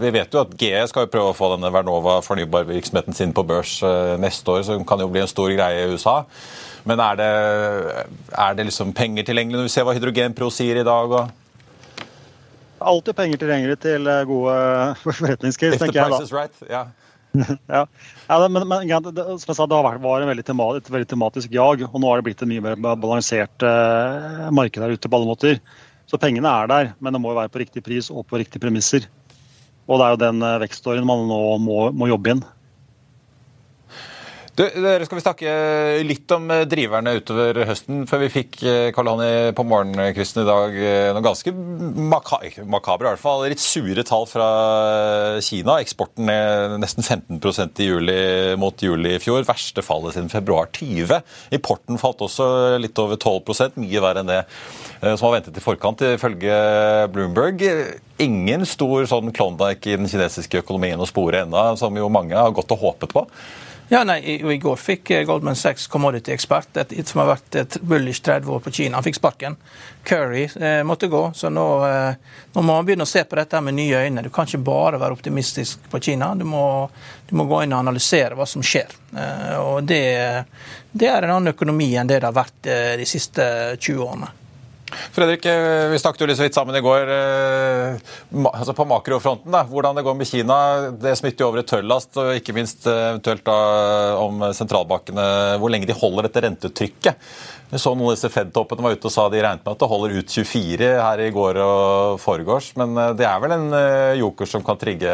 Vi 0.00 0.12
vet 0.14 0.34
jo 0.34 0.42
at 0.42 0.56
GE 0.58 0.82
skal 0.90 1.06
jo 1.06 1.12
prøve 1.12 1.32
å 1.32 1.36
få 1.38 1.52
denne 1.54 1.70
Vernova 1.74 2.18
fornybarvirksomheten 2.26 3.16
sin 3.16 3.34
på 3.36 3.46
børs 3.46 3.78
eh, 3.86 4.16
neste 4.20 4.54
år, 4.54 4.64
så 4.66 4.76
det 4.76 4.88
kan 4.88 5.02
jo 5.02 5.10
bli 5.14 5.22
en 5.22 5.30
stor 5.30 5.52
greie 5.54 5.86
i 5.86 5.94
USA. 5.94 6.20
Men 6.88 7.02
er 7.04 7.18
det, 7.20 7.32
er 8.34 8.58
det 8.58 8.68
liksom 8.70 8.94
penger 8.96 9.26
tilgjengelig 9.28 9.60
når 9.60 9.68
vi 9.68 9.74
ser 9.76 9.86
hva 9.86 9.94
Hydrogenpro 9.96 10.50
sier 10.54 10.80
i 10.80 10.86
dag? 10.86 11.18
Og? 11.20 12.00
Alltid 12.92 13.18
penger 13.18 13.42
tilgjengelig 13.44 13.78
til 13.84 14.10
gode 14.30 14.56
forretningscase, 15.04 15.78
tenker 15.84 16.02
jeg 16.02 16.16
da. 16.16 16.24
Right. 16.34 16.64
Yeah. 16.66 17.07
ja. 17.74 17.82
ja, 18.28 18.38
men, 18.48 18.64
men 18.68 18.88
det, 18.88 19.24
som 19.42 19.52
jeg 19.52 19.58
sa, 19.58 19.66
det 19.68 19.82
vært 19.84 20.02
veldig 20.30 20.46
tema, 20.46 20.70
et 20.78 20.90
veldig 20.92 21.10
tematisk 21.10 21.54
jag, 21.54 21.84
og 21.88 22.00
nå 22.00 22.10
har 22.10 22.20
det 22.20 22.28
blitt 22.28 22.42
et 22.44 22.50
mye 22.50 22.64
mer 22.64 22.78
balansert 22.78 23.66
eh, 23.66 24.48
marked 24.54 24.82
der 24.82 24.96
ute 24.96 25.10
på 25.10 25.20
alle 25.20 25.30
måter. 25.30 25.62
Så 26.08 26.20
pengene 26.20 26.48
er 26.48 26.70
der, 26.70 26.92
men 27.04 27.14
det 27.14 27.20
må 27.20 27.34
jo 27.34 27.40
være 27.40 27.52
på 27.52 27.60
riktig 27.62 27.84
pris 27.84 28.08
og 28.12 28.24
på 28.28 28.40
riktige 28.40 28.62
premisser. 28.64 29.08
Og 29.88 30.00
det 30.00 30.06
er 30.06 30.14
jo 30.14 30.22
den 30.24 30.44
eh, 30.44 30.60
vekståren 30.64 31.08
man 31.08 31.26
nå 31.28 31.42
må, 31.64 31.80
må 31.96 32.10
jobbe 32.10 32.36
inn. 32.36 32.44
Du, 34.58 34.64
dere 34.66 35.06
skal 35.06 35.20
vi 35.20 35.22
snakke 35.22 35.50
litt 36.02 36.32
om 36.34 36.48
eh, 36.50 36.64
driverne 36.66 37.12
utover 37.20 37.60
høsten. 37.68 38.00
Før 38.10 38.24
vi 38.24 38.30
fikk 38.40 38.56
eh, 38.66 38.88
Karl 38.90 39.06
Hani 39.12 39.28
på 39.54 39.62
morgenkvisten 39.70 40.40
i 40.42 40.48
dag 40.48 40.74
eh, 40.74 41.10
noen 41.14 41.22
ganske 41.22 41.52
makabre, 41.54 42.48
i 42.58 43.06
hvert 43.06 43.22
fall, 43.22 43.44
litt 43.46 43.62
sure 43.62 44.02
tall 44.02 44.26
fra 44.26 44.48
Kina. 45.46 45.76
Eksporten 45.78 46.32
er 46.32 46.74
nesten 46.82 47.06
15% 47.06 47.84
i 47.84 47.86
juli 47.86 48.16
mot 48.58 48.82
juli 48.82 49.14
i 49.14 49.20
fjor. 49.22 49.46
Verste 49.46 49.84
fallet 49.86 50.16
siden 50.16 50.32
februar 50.32 50.72
20. 50.74 51.22
Importen 51.54 52.02
falt 52.02 52.26
også 52.26 52.50
litt 52.82 52.98
over 52.98 53.14
12% 53.14 53.78
mye 53.78 54.02
verre 54.02 54.26
enn 54.26 54.34
det 54.34 54.42
som 55.04 55.28
var 55.28 55.36
ventet 55.36 55.54
i 55.54 55.62
forkant, 55.62 56.02
ifølge 56.18 56.58
Bloomberg. 57.14 57.62
Ingen 58.26 58.66
stor 58.66 59.06
sånn 59.06 59.30
Klondyke 59.30 59.94
i 59.94 59.96
den 60.00 60.10
kinesiske 60.10 60.64
økonomien 60.64 60.98
å 60.98 61.06
spore 61.06 61.44
ennå, 61.44 61.68
som 61.78 61.94
jo 61.94 62.10
mange 62.10 62.34
har 62.34 62.50
gått 62.58 62.74
og 62.74 62.82
håpet 62.82 63.14
på. 63.14 63.26
Ja, 63.88 64.02
nei, 64.04 64.18
i, 64.20 64.52
I 64.52 64.58
går 64.60 64.76
fikk 64.76 65.10
eh, 65.16 65.22
Goldman 65.24 65.56
Sachs 65.56 65.86
commodity-ekspert, 65.88 66.76
som 67.08 67.22
har 67.22 67.30
vært 67.30 67.56
et 67.56 67.78
bullish 67.80 68.20
30 68.20 68.50
år 68.52 68.60
på 68.60 68.72
Kina, 68.76 68.98
han 68.98 69.06
fikk 69.06 69.16
sparken. 69.16 69.56
Curry 70.04 70.48
eh, 70.60 70.82
måtte 70.84 71.08
gå. 71.08 71.22
Så 71.34 71.48
nå, 71.48 71.86
eh, 71.86 72.12
nå, 72.52 72.62
må 72.62 72.72
man 72.72 72.84
begynne 72.84 73.06
å 73.06 73.08
se 73.08 73.24
på 73.24 73.38
dette 73.38 73.60
med 73.64 73.78
nye 73.78 74.02
øyne. 74.04 74.22
Du 74.22 74.30
kan 74.34 74.48
ikke 74.48 74.60
bare 74.64 75.00
være 75.00 75.16
optimistisk 75.16 75.88
på 75.90 76.00
Kina. 76.04 76.34
Du 76.34 76.44
må, 76.44 76.88
du 77.28 77.36
må 77.40 77.48
gå 77.48 77.62
inn 77.64 77.72
og 77.72 77.80
analysere 77.80 78.36
hva 78.36 78.46
som 78.48 78.64
skjer. 78.64 78.92
Eh, 79.16 79.56
og 79.56 79.88
det, 79.88 80.02
det, 80.92 81.08
er 81.08 81.24
en 81.24 81.38
annen 81.38 81.54
økonomi 81.54 81.94
enn 81.96 82.08
det 82.08 82.20
det 82.20 82.28
har 82.28 82.36
vært 82.36 82.68
eh, 82.68 82.92
de 83.00 83.08
siste 83.08 83.48
20 83.76 84.04
årene. 84.04 84.30
Fredrik, 84.88 85.44
eh, 85.44 85.88
vi 85.90 85.98
snakket 85.98 86.22
jo 86.22 86.28
litt 86.30 86.38
så 86.38 86.44
vidt 86.46 86.56
sammen 86.56 86.76
i 86.78 86.82
går 86.84 87.10
eh, 87.12 87.98
altså 88.48 88.74
på 88.76 88.86
makrofronten. 88.88 89.52
da, 89.52 89.64
Hvordan 89.68 89.98
det 89.98 90.04
går 90.06 90.16
med 90.16 90.28
Kina. 90.28 90.56
Det 90.96 91.14
smitter 91.18 91.44
jo 91.44 91.50
over 91.50 91.62
i 91.62 91.66
tørrlast, 91.68 92.16
og 92.20 92.32
ikke 92.38 92.54
minst 92.56 92.86
eh, 92.88 93.10
eventuelt 93.12 93.44
da 93.44 93.58
om 94.22 94.46
sentralbankene, 94.56 95.26
hvor 95.60 95.72
lenge 95.72 95.88
de 95.88 95.96
holder 95.96 96.28
dette 96.28 96.44
rentetrykket. 96.46 97.28
Vi 97.68 97.82
så 97.82 97.92
noen 97.92 98.08
av 98.08 98.16
disse 98.16 98.32
Fed-toppene 98.32 98.84
var 98.84 98.96
ute 98.96 99.10
og 99.10 99.12
sa 99.12 99.28
de 99.28 99.42
regnet 99.44 99.66
med 99.66 99.74
at 99.74 99.82
det 99.82 99.90
holder 99.90 100.16
ut 100.22 100.38
24 100.38 100.90
her 101.04 101.24
i 101.26 101.30
går 101.36 101.60
og 101.60 102.22
foregårs. 102.22 102.72
Men 102.80 102.96
det 103.18 103.28
er 103.28 103.44
vel 103.44 103.58
en 103.58 103.68
joker 104.22 104.48
som 104.48 104.64
kan 104.64 104.80
trigge 104.80 105.12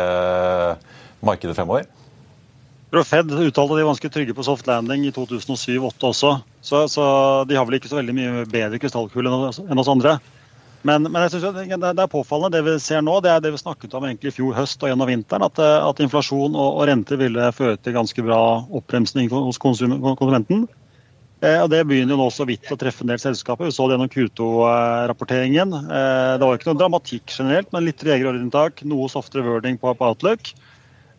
markedet 1.25 1.57
fremover? 1.57 1.89
Fed 3.03 3.33
uttalte 3.33 3.75
de 3.75 3.83
var 3.83 3.91
ganske 3.91 4.11
trygge 4.15 4.37
på 4.37 4.45
soft 4.47 4.69
landing 4.71 5.09
i 5.09 5.11
2007-2008 5.17 6.09
også. 6.13 6.31
Så, 6.63 6.85
så, 6.93 7.05
de 7.49 7.59
har 7.59 7.67
vel 7.67 7.81
ikke 7.81 7.91
så 7.91 7.99
veldig 7.99 8.15
mye 8.15 8.45
bedre 8.47 8.79
krystallkule 8.79 9.33
enn 9.33 9.83
oss 9.83 9.91
andre. 9.91 10.19
Men, 10.85 11.09
men 11.09 11.25
jeg 11.25 11.35
synes 11.35 11.57
det, 11.57 11.91
er 11.91 12.13
påfallende. 12.13 12.59
Det 12.59 12.63
vi 12.67 12.77
ser 12.85 13.03
nå, 13.03 13.17
det 13.25 13.33
er 13.33 13.43
det 13.43 13.55
vi 13.55 13.63
snakket 13.63 13.97
om 13.97 14.05
egentlig 14.05 14.31
i 14.31 14.37
fjor 14.37 14.55
høst 14.55 14.83
og 14.85 14.93
gjennom 14.93 15.09
vinteren. 15.09 15.47
At, 15.49 15.59
at 15.59 16.03
inflasjon 16.05 16.53
og, 16.53 16.81
og 16.81 16.89
rente 16.91 17.19
ville 17.19 17.51
føre 17.57 17.81
til 17.81 17.97
ganske 17.97 18.25
bra 18.27 18.41
oppbremsning 18.69 19.33
hos 19.33 19.61
konsum, 19.63 19.97
konsumenten. 20.05 20.67
Eh, 21.45 21.61
og 21.61 21.71
Det 21.73 21.83
begynner 21.89 22.15
jo 22.15 22.21
nå 22.23 22.29
så 22.33 22.47
vidt 22.49 22.71
å 22.73 22.79
treffe 22.81 23.05
en 23.05 23.11
del 23.13 23.21
selskaper. 23.21 23.69
Vi 23.69 23.75
så 23.75 23.89
det 23.89 23.97
gjennom 23.97 24.13
Q2-rapporteringen. 24.13 25.75
Eh, 25.83 26.37
det 26.39 26.47
var 26.47 26.61
ikke 26.61 26.71
noe 26.71 26.81
dramatikk 26.81 27.33
generelt, 27.33 27.73
men 27.75 27.89
litt 27.89 28.01
tregere 28.01 28.33
ordreinntak. 28.33 28.85
Noe 28.89 29.11
softere 29.13 29.45
wording 29.47 29.81
på, 29.81 29.93
Outlook. 29.97 30.53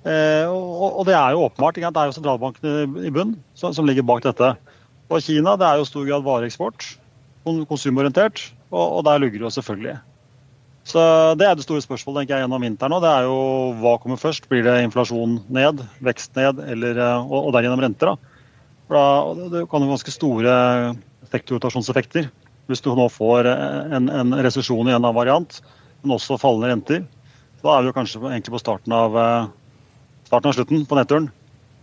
Eh, 0.06 0.46
og, 0.46 0.65
det 1.08 1.16
er 1.16 1.36
jo 1.36 1.46
åpenbart. 1.46 1.78
Det 1.80 1.90
er 1.90 2.10
jo 2.10 2.16
sentralbankene 2.16 3.06
i 3.06 3.14
bunn 3.14 3.36
som, 3.58 3.74
som, 3.76 3.86
ligger 3.88 4.06
bak 4.08 4.24
dette. 4.26 4.56
Og 5.10 5.22
Kina 5.22 5.56
det 5.60 5.68
er 5.68 5.80
jo 5.80 5.88
stor 5.88 6.06
grad 6.08 6.26
vareeksport, 6.26 6.88
konsumorientert, 7.46 8.42
og, 8.72 8.84
og 8.84 9.02
der 9.08 9.22
lugger 9.22 9.40
det 9.40 9.48
jo 9.48 9.56
selvfølgelig. 9.60 9.96
Så 10.86 11.02
Det 11.38 11.48
er 11.48 11.58
det 11.58 11.66
store 11.66 11.82
spørsmålet 11.82 12.24
tenker 12.24 12.36
jeg, 12.36 12.46
gjennom 12.46 12.62
vinteren. 12.62 12.94
nå, 12.94 13.02
det 13.02 13.10
er 13.10 13.26
jo 13.26 13.38
Hva 13.82 13.96
kommer 14.02 14.22
først? 14.22 14.46
Blir 14.50 14.64
det 14.66 14.84
inflasjon 14.86 15.40
ned, 15.50 15.82
vekst 16.06 16.36
ned, 16.38 16.62
eller, 16.62 16.98
eh, 17.02 17.26
og, 17.26 17.48
og 17.48 17.54
derigjennom 17.56 17.82
renter? 17.82 18.14
da? 18.14 18.36
For 18.86 18.98
da, 18.98 19.50
Det 19.50 19.64
kan 19.70 19.82
jo 19.82 19.94
ganske 19.94 20.14
store 20.14 20.56
sektorrotasjonseffekter 21.32 22.30
hvis 22.70 22.82
du 22.82 22.90
nå 22.98 23.06
får 23.14 23.46
en, 23.46 24.10
en 24.10 24.38
resesjon 24.42 24.88
i 24.90 24.94
en 24.96 25.06
av 25.06 25.14
variant, 25.14 25.60
men 26.02 26.16
også 26.16 26.40
fallende 26.42 26.72
renter. 26.72 27.04
Da 27.62 27.76
er 27.76 27.84
vi 27.84 27.92
jo 27.92 27.98
kanskje 27.98 28.22
egentlig 28.26 28.56
på 28.56 28.62
starten 28.62 28.94
av 28.94 29.18
eh, 29.22 29.52
starten 30.26 30.52
og 30.52 30.58
slutten 30.58 30.86
på 30.90 30.98
nedturen. 31.00 31.30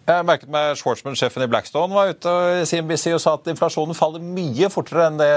Jeg 0.02 0.26
merket 0.26 0.50
meg 0.50 0.72
Schwartzman, 0.81 1.14
sjefen 1.18 1.44
i 1.44 1.50
Blackstone, 1.50 1.94
var 1.94 2.11
ute 2.11 2.33
i 2.59 2.64
CNBC 2.66 3.12
og 3.14 3.20
sa 3.22 3.37
at 3.38 3.46
inflasjonen 3.52 3.94
faller 3.94 4.24
mye 4.24 4.70
fortere 4.72 5.07
enn 5.07 5.20
det 5.20 5.31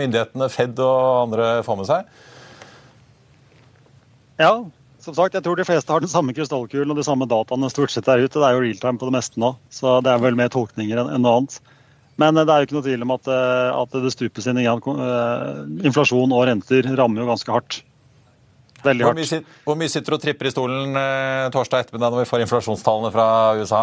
myndighetene, 0.00 0.50
Fed 0.50 0.82
og 0.82 1.28
andre 1.28 1.52
får 1.66 1.78
med 1.78 1.88
seg. 1.92 2.10
Ja, 4.42 4.52
som 5.02 5.14
sagt, 5.14 5.38
jeg 5.38 5.46
tror 5.46 5.58
de 5.58 5.66
fleste 5.66 5.94
har 5.94 6.02
den 6.02 6.10
samme 6.10 6.34
krystallkulen 6.34 6.90
og 6.92 6.98
de 6.98 7.06
samme 7.06 7.28
dataene 7.30 7.70
stort 7.70 7.94
sett 7.94 8.06
der 8.10 8.24
ute. 8.24 8.34
Det 8.34 8.44
er 8.44 8.56
jo 8.56 8.64
realtime 8.64 8.98
på 8.98 9.06
det 9.06 9.14
meste 9.14 9.40
nå, 9.40 9.54
så 9.70 10.00
det 10.02 10.10
er 10.12 10.24
vel 10.24 10.38
mer 10.38 10.50
tolkninger 10.52 10.98
enn 11.04 11.22
noe 11.22 11.38
annet. 11.38 11.60
Men 12.18 12.36
eh, 12.36 12.44
det 12.44 12.54
er 12.54 12.60
jo 12.60 12.68
ikke 12.68 12.78
noe 12.78 12.86
tvil 12.88 13.06
om 13.06 13.14
at, 13.14 13.30
eh, 13.30 13.68
at 13.78 13.94
det 14.02 14.14
stupes 14.14 14.50
inn 14.50 14.60
igjen. 14.60 14.82
Eh, 14.82 15.62
inflasjon 15.88 16.34
og 16.34 16.44
renter 16.50 16.90
rammer 16.98 17.22
jo 17.22 17.30
ganske 17.30 17.54
hardt. 17.54 17.80
Veldig 18.84 19.04
hardt. 19.04 19.18
Hvor 19.18 19.38
mye, 19.40 19.58
hvor 19.66 19.78
mye 19.80 19.90
sitter 19.90 20.14
du 20.14 20.18
og 20.18 20.22
tripper 20.22 20.48
i 20.48 20.54
stolen 20.54 20.96
eh, 21.00 21.48
torsdag 21.54 21.86
ettermiddag 21.86 22.14
når 22.14 22.24
vi 22.24 22.30
får 22.30 22.44
inflasjonstallene 22.44 23.10
fra 23.14 23.28
USA? 23.58 23.82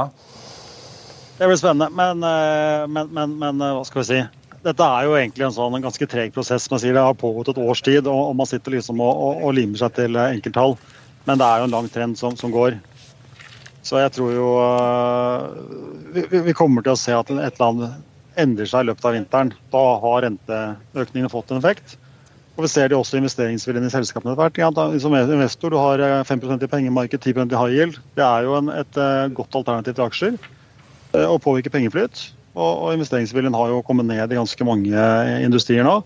Det 1.38 1.50
blir 1.50 1.60
spennende. 1.60 1.90
Men, 1.92 2.24
eh, 2.24 2.88
men, 2.88 3.12
men, 3.12 3.38
men, 3.42 3.62
eh, 3.62 3.76
hva 3.76 3.84
skal 3.88 4.02
vi 4.02 4.08
si. 4.08 4.22
Dette 4.66 4.88
er 4.88 5.06
jo 5.06 5.18
egentlig 5.20 5.46
en 5.46 5.54
sånn 5.54 5.76
en 5.78 5.84
ganske 5.84 6.08
treg 6.10 6.34
prosess. 6.34 6.70
Man 6.72 6.82
sier 6.82 6.96
Det 6.96 7.04
har 7.04 7.18
pågått 7.20 7.52
et 7.52 7.62
års 7.62 7.84
tid, 7.86 8.08
og, 8.08 8.22
og 8.32 8.36
man 8.40 8.50
sitter 8.50 8.78
liksom 8.78 9.02
og, 9.04 9.12
og, 9.12 9.44
og, 9.44 9.54
limer 9.58 9.82
seg 9.82 9.94
til 10.00 10.16
eh, 10.16 10.38
enkelttall. 10.38 10.78
Men 11.28 11.42
det 11.42 11.48
er 11.50 11.62
jo 11.62 11.68
en 11.68 11.76
lang 11.76 11.90
trend 11.92 12.18
som, 12.18 12.38
som 12.40 12.54
går. 12.54 12.80
Så 13.86 14.00
jeg 14.02 14.16
tror 14.16 14.32
jo 14.34 14.46
uh, 14.58 15.44
vi, 16.16 16.24
vi, 16.48 16.54
kommer 16.58 16.82
til 16.82 16.96
å 16.96 16.98
se 16.98 17.14
at 17.14 17.30
et 17.30 17.60
land 17.62 17.84
endrer 18.42 18.70
seg 18.70 18.82
i 18.82 18.88
løpet 18.90 19.06
av 19.06 19.14
vinteren. 19.14 19.52
Da 19.74 19.84
har 20.02 20.24
renteøkningene 20.26 21.30
fått 21.30 21.54
en 21.54 21.62
effekt. 21.62 21.98
Og 22.56 22.64
Vi 22.64 22.72
ser 22.72 22.88
det 22.88 22.96
også 22.98 23.18
investeringsviljen 23.20 23.84
i 23.84 23.92
selskapene 23.92 24.32
etter 24.32 24.62
hvert. 24.64 25.02
Som 25.04 25.16
investor 25.16 25.74
du 25.74 25.78
har 25.78 26.00
5% 26.24 26.64
i 26.64 26.72
pengemarked, 26.72 27.20
10 27.20 27.30
i 27.30 27.60
high 27.60 27.74
yield. 27.76 28.00
Det 28.16 28.24
er 28.24 28.48
jo 28.48 28.56
en, 28.56 28.72
et 28.72 29.00
godt 29.36 29.56
alternativ 29.60 29.94
til 29.94 30.06
aksjer 30.06 30.38
og 31.26 31.42
påvirker 31.44 31.72
pengeflyt. 31.72 32.34
Og, 32.56 32.72
og 32.84 32.94
investeringsviljen 32.96 33.56
har 33.56 33.74
jo 33.74 33.84
kommet 33.84 34.08
ned 34.08 34.32
i 34.32 34.40
ganske 34.40 34.68
mange 34.68 34.96
industrier 35.44 35.84
nå. 35.84 36.00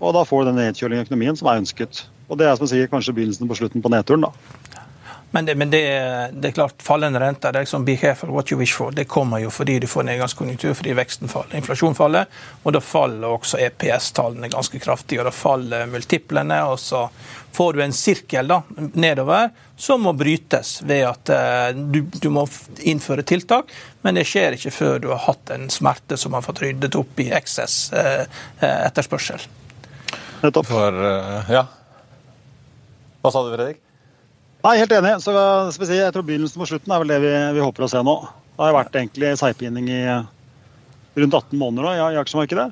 Og 0.00 0.12
da 0.12 0.24
får 0.26 0.42
du 0.42 0.50
den 0.50 0.60
nedkjøling 0.60 0.98
i 0.98 1.06
økonomien 1.06 1.38
som 1.38 1.48
er 1.50 1.62
ønsket. 1.62 2.02
Og 2.26 2.38
det 2.38 2.48
er 2.48 2.58
som 2.58 2.66
jeg 2.66 2.74
sier, 2.74 2.90
kanskje 2.90 3.14
begynnelsen 3.14 3.48
på 3.48 3.58
slutten 3.58 3.84
på 3.84 3.92
nedturen. 3.94 4.26
da. 4.26 4.85
Men, 5.30 5.46
det, 5.46 5.54
men 5.54 5.70
det, 5.70 5.80
det, 6.32 6.48
er 6.48 6.52
klart, 6.52 6.82
fallende 6.82 7.20
renter 7.20 7.52
det 7.52 7.58
er 7.58 7.66
liksom 7.66 7.84
be 7.84 7.96
careful 7.96 8.30
what 8.30 8.52
you 8.52 8.58
wish 8.58 8.76
for. 8.76 8.92
Det 8.94 9.04
kommer 9.04 9.42
jo 9.42 9.50
fordi 9.50 9.78
du 9.82 9.86
får 9.90 10.06
nedgangskonjunktur, 10.06 10.74
fordi 10.78 10.94
veksten 10.96 11.28
faller, 11.28 11.56
inflasjonen 11.58 11.98
faller. 11.98 12.30
Og 12.62 12.72
da 12.76 12.80
faller 12.80 13.34
også 13.34 13.60
EPS-tallene 13.66 14.48
ganske 14.52 14.80
kraftig, 14.80 15.18
og 15.20 15.28
da 15.28 15.34
faller 15.34 15.90
multiplene. 15.90 16.62
Og 16.70 16.78
så 16.80 17.08
får 17.56 17.72
du 17.72 17.82
en 17.82 17.92
sirkel 17.92 18.48
da, 18.48 18.62
nedover 18.94 19.50
som 19.76 20.06
må 20.06 20.12
brytes 20.16 20.78
ved 20.86 21.04
at 21.08 21.32
uh, 21.32 21.76
du, 21.76 22.00
du, 22.12 22.28
må 22.32 22.46
innføre 22.80 23.24
tiltak. 23.26 23.72
Men 24.06 24.16
det 24.16 24.26
skjer 24.28 24.56
ikke 24.56 24.72
før 24.72 25.00
du 25.02 25.10
har 25.12 25.24
hatt 25.26 25.52
en 25.52 25.68
smerte 25.72 26.16
som 26.20 26.36
har 26.36 26.44
fått 26.46 26.62
ryddet 26.64 26.96
opp 26.96 27.20
i 27.20 27.28
eksess 27.34 27.90
eh, 27.92 28.22
etterspørsel. 28.62 29.42
Nettopp. 30.44 30.70
For, 30.70 31.02
uh, 31.02 31.50
ja. 31.50 31.66
Hva 33.20 33.34
sa 33.34 33.42
du, 33.42 33.52
Fredrik? 33.52 33.85
Nei, 34.66 34.78
Helt 34.82 34.92
enig. 34.96 35.12
Så 35.22 35.30
jeg 35.86 36.10
tror 36.14 36.24
Begynnelsen 36.26 36.58
på 36.58 36.66
slutten 36.66 36.90
er 36.90 37.02
vel 37.04 37.12
det 37.12 37.20
vi, 37.22 37.34
vi 37.54 37.62
håper 37.62 37.86
å 37.86 37.90
se 37.92 38.00
nå. 38.02 38.16
Det 38.56 38.64
har 38.64 38.74
vært 38.74 38.96
egentlig 38.98 39.36
seigpining 39.38 39.86
i 39.92 40.00
rundt 41.16 41.36
18 41.36 41.54
måneder 41.60 41.86
nå 41.86 42.10
i 42.16 42.18
aksjemarkedet. 42.18 42.66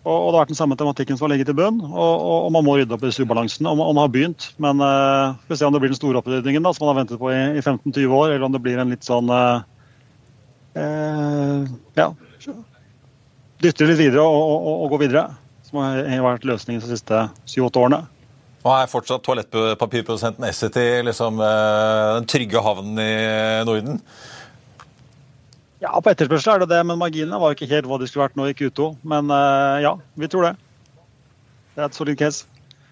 Og, 0.00 0.14
og, 0.14 0.26
det 0.30 0.36
har 0.36 0.42
vært 0.42 0.52
den 0.54 0.58
samme 0.58 0.76
tematikken 0.80 1.18
som 1.18 1.26
har 1.26 1.34
ligget 1.34 1.52
i 1.52 1.56
bunn. 1.56 1.80
Og, 1.84 1.96
og, 1.96 2.36
og, 2.46 2.50
man 2.56 2.64
må 2.66 2.76
rydde 2.76 2.96
opp 2.96 3.04
i 3.04 3.10
disse 3.10 3.24
ubalansene. 3.24 3.72
Og, 3.72 3.80
man 3.80 4.00
har 4.00 4.12
begynt. 4.12 4.50
Men 4.60 4.80
uh, 4.84 5.36
vi 5.42 5.52
får 5.52 5.60
se 5.60 5.68
om 5.68 5.76
det 5.76 5.82
blir 5.82 5.92
den 5.92 6.00
store 6.00 6.20
oppryddingen 6.20 6.68
som 6.68 6.84
man 6.84 6.92
har 6.92 7.00
ventet 7.02 7.20
på 7.20 7.32
i, 7.32 7.40
i 7.56 7.64
15-20 7.64 8.16
år, 8.20 8.34
eller 8.34 8.46
om 8.48 8.56
det 8.56 8.62
blir 8.64 8.80
en 8.80 8.92
litt 8.92 9.08
sånn 9.08 9.32
uh, 9.32 9.64
uh, 10.76 11.64
Ja. 12.00 12.10
Dytte 13.60 13.88
litt 13.88 14.00
videre 14.00 14.24
og, 14.24 14.88
gå 14.92 15.02
videre. 15.02 15.28
Som 15.68 15.82
har 15.84 16.24
vært 16.24 16.48
løsningen 16.48 16.84
de 16.84 16.96
siste 16.96 17.26
7-8 17.48 17.84
årene. 17.84 18.04
Og 18.60 18.72
er 18.74 18.90
fortsatt 18.92 19.24
toalettpapirprodusenten 19.24 20.44
Essity 20.44 20.86
liksom, 21.06 21.40
eh, 21.40 22.08
den 22.18 22.28
trygge 22.28 22.60
havnen 22.60 23.00
i 23.00 23.12
Norden? 23.64 24.00
Ja, 25.80 25.94
på 25.96 26.12
etterspørsel 26.12 26.52
er 26.52 26.64
det 26.64 26.74
det, 26.74 26.80
men 26.84 27.00
marginene 27.00 27.40
var 27.40 27.54
ikke 27.56 27.70
helt 27.70 27.88
hva 27.88 27.96
de 28.00 28.08
skulle 28.08 28.26
vært 28.26 28.36
nå 28.36 28.50
i 28.50 28.56
Q2. 28.56 28.90
Men 29.08 29.32
eh, 29.32 29.80
ja, 29.86 29.94
vi 30.20 30.28
tror 30.28 30.50
det. 30.50 30.54
Det 31.72 31.80
er 31.80 31.88
et 31.88 31.96
solid 31.96 32.20
case. 32.20 32.44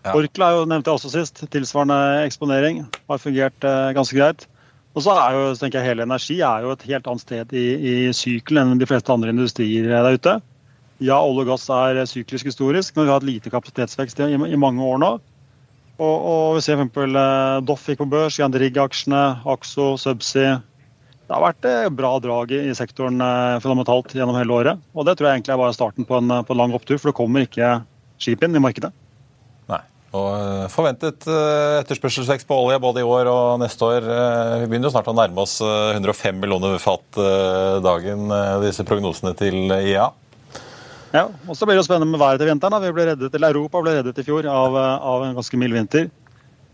Ja. 0.07 0.15
Orkla 0.17 0.55
jo, 0.57 0.65
nevnte 0.71 0.89
jeg 0.89 0.97
også 1.03 1.13
sist. 1.13 1.45
Tilsvarende 1.53 2.25
eksponering. 2.25 2.87
Har 3.11 3.21
fungert 3.21 3.69
eh, 3.69 3.93
ganske 3.93 4.17
greit. 4.17 4.49
Og 4.97 5.05
så 5.05 5.13
er 5.21 5.37
jo, 5.37 5.43
så 5.53 5.67
tenker 5.67 5.83
jeg, 5.83 5.93
Hele 5.93 6.09
energi 6.09 6.41
er 6.41 6.65
jo 6.65 6.73
et 6.73 6.87
helt 6.89 7.11
annet 7.11 7.27
sted 7.27 7.53
i, 7.53 7.67
i 7.77 7.97
sykelen 8.17 8.73
enn 8.73 8.81
de 8.81 8.89
fleste 8.89 9.13
andre 9.13 9.37
industrier 9.37 9.93
der 9.93 10.17
ute. 10.17 10.39
Ja, 11.05 11.21
olje 11.21 11.45
og 11.45 11.53
gass 11.53 11.69
er 11.71 12.01
syklisk 12.09 12.49
historisk, 12.49 12.97
men 12.97 13.05
vi 13.05 13.13
har 13.13 13.21
hatt 13.21 13.29
lite 13.29 13.53
kapasitetsvekst 13.53 14.25
i, 14.25 14.33
i 14.33 14.59
mange 14.59 14.83
år 14.83 15.05
nå. 15.05 15.19
Og, 15.99 16.17
og 16.31 16.57
vi 16.59 16.63
ser 16.63 16.79
f.eks. 16.79 16.97
Eh, 17.03 17.59
Doff 17.67 17.89
gikk 17.91 18.05
på 18.05 18.11
børs, 18.13 18.39
Jan 18.39 18.55
Rigg-aksjene, 18.55 19.23
Axo, 19.51 19.97
Subsea. 19.99 20.61
Det 21.29 21.35
har 21.35 21.43
vært 21.43 21.67
eh, 21.69 21.91
bra 21.93 22.15
drag 22.23 22.55
i 22.55 22.71
sektoren 22.79 23.19
eh, 23.21 23.59
fundamentalt 23.65 24.15
gjennom 24.15 24.39
hele 24.39 24.55
året. 24.55 24.87
Og 24.95 25.09
det 25.09 25.19
tror 25.19 25.29
jeg 25.29 25.41
egentlig 25.41 25.57
er 25.57 25.63
bare 25.65 25.77
starten 25.77 26.07
på 26.09 26.21
en, 26.21 26.39
på 26.47 26.55
en 26.55 26.63
lang 26.63 26.75
opptur, 26.79 27.01
for 27.01 27.11
det 27.11 27.19
kommer 27.19 27.47
ikke 27.47 27.81
skip 28.23 28.47
inn 28.47 28.55
i 28.55 28.63
markedet. 28.63 28.93
Nei. 29.71 29.83
Og 30.19 30.71
forventet 30.73 31.27
etterspørselsvekst 31.27 32.49
på 32.49 32.57
olje 32.63 32.79
både 32.81 33.03
i 33.03 33.09
år 33.09 33.29
og 33.29 33.59
neste 33.61 33.91
år. 33.91 34.07
Vi 34.63 34.71
begynner 34.71 34.89
jo 34.89 34.95
snart 34.95 35.11
å 35.11 35.19
nærme 35.19 35.45
oss 35.45 35.59
105 35.61 36.39
millioner 36.41 36.79
fat 36.81 37.19
dagen, 37.85 38.25
disse 38.63 38.87
prognosene 38.89 39.35
til 39.37 39.67
IEA. 39.67 40.09
Ja, 41.15 41.25
og 41.49 41.57
så 41.57 41.65
blir 41.65 41.79
det 41.79 41.87
spennende 41.87 42.11
med 42.13 42.21
været 42.21 42.43
til 42.43 42.51
vinteren. 42.51 42.75
Da. 42.75 42.81
Vi 42.85 42.93
ble 42.93 43.07
reddet, 43.11 43.35
eller 43.35 43.55
Europa 43.55 43.81
ble 43.81 43.97
reddet 43.97 44.19
i 44.21 44.25
fjor 44.27 44.49
av, 44.53 44.77
av 44.77 45.25
en 45.25 45.39
ganske 45.39 45.61
mild 45.61 45.77
vinter. 45.77 46.11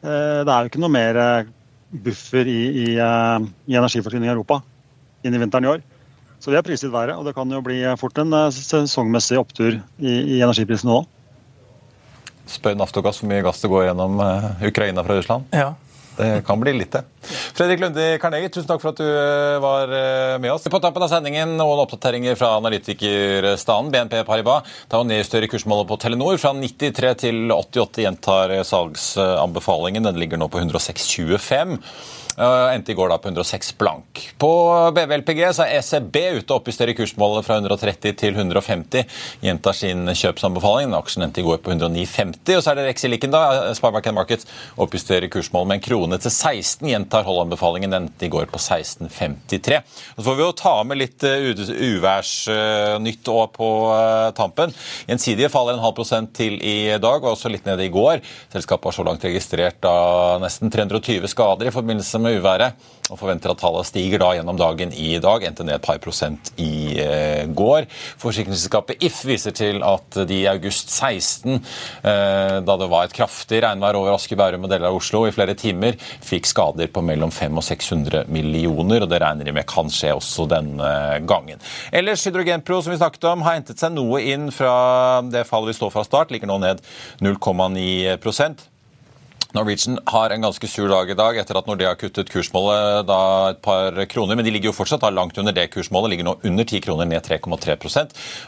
Eh, 0.04 0.40
det 0.44 0.50
er 0.50 0.64
jo 0.64 0.72
ikke 0.72 0.82
noe 0.82 0.92
mer 0.92 1.18
eh, 1.20 1.50
buffer 2.04 2.50
i, 2.50 2.60
i, 2.82 2.86
eh, 2.98 3.48
i 3.70 3.78
energiforsyning 3.78 4.26
i 4.28 4.32
Europa 4.34 4.60
inn 5.24 5.36
i 5.36 5.40
vinteren 5.40 5.68
i 5.68 5.72
år. 5.76 5.84
Så 6.42 6.50
vi 6.50 6.58
har 6.58 6.66
priset 6.66 6.92
været, 6.92 7.14
og 7.16 7.24
det 7.24 7.32
kan 7.36 7.48
jo 7.48 7.62
bli 7.64 7.78
fort 7.96 8.18
en 8.20 8.34
sesongmessig 8.52 9.38
opptur 9.40 9.78
i, 9.78 10.12
i 10.36 10.42
energiprisene 10.42 10.92
nå. 10.92 11.04
Spør 12.50 12.74
Naftogass 12.76 13.22
hvor 13.22 13.30
mye 13.30 13.44
gass 13.46 13.62
det 13.62 13.70
går 13.72 13.86
gjennom 13.86 14.18
Ukraina 14.68 15.06
fra 15.06 15.16
Russland? 15.16 15.46
Ja, 15.56 15.70
det 16.16 16.42
kan 16.46 16.60
bli 16.60 16.72
litt, 16.76 16.92
det. 16.94 17.02
Fredrik 17.56 17.80
Lundi 17.82 18.06
Karnegie, 18.22 18.50
tusen 18.52 18.68
takk 18.68 18.82
for 18.82 18.92
at 18.92 19.00
du 19.00 19.06
eh, 19.06 19.58
var 19.62 19.90
eh, 19.90 20.36
med 20.42 20.52
oss. 20.52 20.66
På 20.70 20.80
tappen 20.82 21.02
av 21.02 21.10
sendingen 21.10 21.56
noen 21.58 21.82
oppdateringer 21.82 22.38
fra 22.38 22.54
analytikerstanden. 22.60 23.92
BNP 23.94 24.22
Paribas 24.28 24.68
tar 24.88 25.02
jo 25.02 25.08
nedjusterer 25.10 25.50
kursmålet 25.50 25.90
på 25.90 25.98
Telenor 26.04 26.38
fra 26.42 26.54
93 26.56 27.14
til 27.26 27.54
88, 27.54 28.04
gjentar 28.06 28.58
salgsanbefalingen. 28.68 30.06
Den 30.06 30.20
ligger 30.22 30.40
nå 30.40 30.50
på 30.52 30.62
106,25. 30.62 31.80
Uh, 32.34 32.74
endte 32.74 32.90
i 32.92 32.96
går 32.98 33.12
da 33.12 33.18
på 33.22 33.28
106 33.30 33.76
blank. 33.78 34.20
På 34.42 34.50
BVLPG 34.94 35.40
så 35.54 35.66
er 35.68 35.78
ECB 35.78 36.16
ute 36.40 36.50
og 36.50 36.56
oppjusterer 36.56 36.96
kursmålet 36.98 37.46
fra 37.46 37.60
130 37.60 38.16
til 38.18 38.34
150. 38.34 39.04
Gjentar 39.44 39.76
sin 39.78 40.08
kjøpsanbefaling. 40.10 40.96
Aksjen 40.98 41.28
endte 41.28 41.42
i 41.42 41.46
går 41.46 41.60
på 41.62 41.70
109,50. 41.70 42.56
Og 42.58 42.64
så 42.64 42.72
er 42.72 42.80
det 42.80 42.88
Rexiliken, 42.88 43.34
da. 43.34 43.70
Sparbank 43.78 44.10
Markets 44.16 44.48
oppjusterer 44.82 45.30
kursmålet 45.30 45.70
med 45.70 45.78
en 45.78 45.84
krone 45.86 46.18
til 46.18 46.32
16. 46.34 46.88
Gjentar 46.90 47.28
holdanbefalingen. 47.28 47.94
Endte 48.00 48.26
i 48.26 48.32
går 48.32 48.50
på 48.50 48.58
16,53. 48.58 49.80
Så 50.16 50.26
får 50.26 50.40
vi 50.40 50.46
jo 50.46 50.50
ta 50.58 50.74
med 50.88 51.00
litt 51.04 51.28
uh, 51.28 51.62
uværsnytt 51.92 53.30
òg 53.30 53.54
på 53.54 53.70
uh, 53.92 54.32
tampen. 54.34 54.74
Gjensidige 55.06 55.52
faller 55.54 55.78
en 55.78 55.84
halv 55.86 55.94
prosent 56.00 56.34
til 56.34 56.58
i 56.58 56.90
dag, 56.98 57.22
og 57.22 57.36
også 57.36 57.52
litt 57.52 57.70
nede 57.70 57.86
i 57.86 57.94
går. 57.94 58.26
Selskapet 58.50 58.90
har 58.90 58.98
så 58.98 59.06
langt 59.06 59.30
registrert 59.30 59.78
da 59.84 59.94
nesten 60.42 60.74
320 60.74 61.30
skader 61.30 61.70
i 61.70 61.74
forbindelse 61.74 62.18
med 62.18 62.23
med 62.24 62.40
uværet 62.40 62.92
og 63.12 63.18
forventer 63.20 63.52
at 63.52 63.60
tallet 63.60 63.88
stiger 63.88 64.22
da 64.22 64.30
gjennom 64.38 64.56
dagen 64.56 64.92
i 64.96 65.18
dag. 65.22 65.44
Endte 65.44 65.64
ned 65.66 65.76
et 65.76 65.84
par 65.84 66.00
prosent 66.02 66.52
i 66.60 66.96
eh, 67.00 67.44
går. 67.52 67.84
Forsikringsselskapet 68.22 69.04
If 69.04 69.20
viser 69.28 69.54
til 69.56 69.82
at 69.84 70.20
de 70.28 70.40
i 70.40 70.48
august 70.48 70.92
16, 70.94 71.58
eh, 72.00 72.56
da 72.64 72.78
det 72.80 72.88
var 72.90 73.04
et 73.06 73.16
kraftig 73.16 73.60
regnvær 73.64 74.00
over 74.00 74.16
Asker, 74.16 74.40
Bærum 74.40 74.64
og 74.64 74.72
deler 74.72 74.88
av 74.88 74.98
Oslo 74.98 75.24
i 75.28 75.34
flere 75.36 75.56
timer, 75.58 75.98
fikk 76.24 76.48
skader 76.48 76.88
på 76.94 77.04
mellom 77.04 77.32
500 77.34 77.60
og 77.60 77.68
600 77.68 78.24
millioner, 78.32 79.04
og 79.04 79.12
det 79.12 79.20
regner 79.22 79.46
de 79.46 79.54
med 79.54 79.68
kan 79.68 79.92
skje 79.92 80.14
også 80.16 80.48
denne 80.50 80.90
gangen. 81.28 81.60
Ellers 81.94 82.24
Hydrogenpro, 82.24 82.80
som 82.82 82.94
vi 82.94 83.00
snakket 83.02 83.28
om, 83.30 83.44
har 83.44 83.60
hentet 83.60 83.80
seg 83.80 83.94
noe 83.94 84.24
inn 84.24 84.48
fra 84.54 85.20
det 85.28 85.44
fallet 85.48 85.74
vi 85.74 85.78
står 85.78 85.92
fra 85.94 86.08
start, 86.08 86.32
ligger 86.34 86.50
nå 86.50 86.62
ned 86.64 86.80
0,9 87.24 88.16
Norwegian 89.54 89.98
har 90.10 90.30
en 90.30 90.42
ganske 90.42 90.66
sur 90.66 90.88
dag 90.90 91.10
i 91.10 91.14
dag 91.14 91.36
etter 91.38 91.54
at 91.54 91.68
Nordea 91.68 91.92
har 91.92 91.98
kuttet 91.98 92.30
kursmålet 92.32 93.06
da 93.06 93.18
et 93.52 93.60
par 93.62 93.94
kroner. 94.10 94.34
Men 94.34 94.46
de 94.46 94.50
ligger 94.50 94.72
jo 94.72 94.74
fortsatt 94.74 95.04
da 95.04 95.12
langt 95.14 95.38
under 95.38 95.54
det 95.54 95.68
kursmålet. 95.70 96.10
Ligger 96.10 96.26
nå 96.26 96.34
under 96.42 96.66
10 96.66 96.82
kroner, 96.82 97.06
ned 97.06 97.22
3,3 97.22 97.76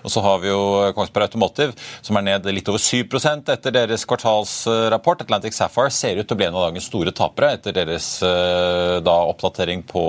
Og 0.03 0.11
så 0.11 0.25
har 0.25 0.43
vi 0.43 0.51
jo 0.51 0.91
Kongsberg 0.97 1.29
Automotive, 1.29 1.77
som 2.03 2.19
er 2.19 2.27
ned 2.27 2.51
litt 2.51 2.67
over 2.73 2.83
7% 2.83 3.53
etter 3.55 3.77
deres 3.79 4.07
kvartalsrapport. 4.09 5.23
Atlantic 5.23 5.55
Sapphire 5.55 5.95
ser 5.95 6.19
ut 6.19 6.27
til 6.27 6.35
å 6.35 6.41
bli 6.43 6.51
en 6.51 6.59
av 6.59 6.67
dagens 6.69 6.91
store 6.91 7.15
tapere 7.15 7.55
etter 7.55 7.77
deres 7.77 8.11
eh, 8.27 8.99
da, 9.07 9.17
oppdatering 9.31 9.87
på 9.87 10.05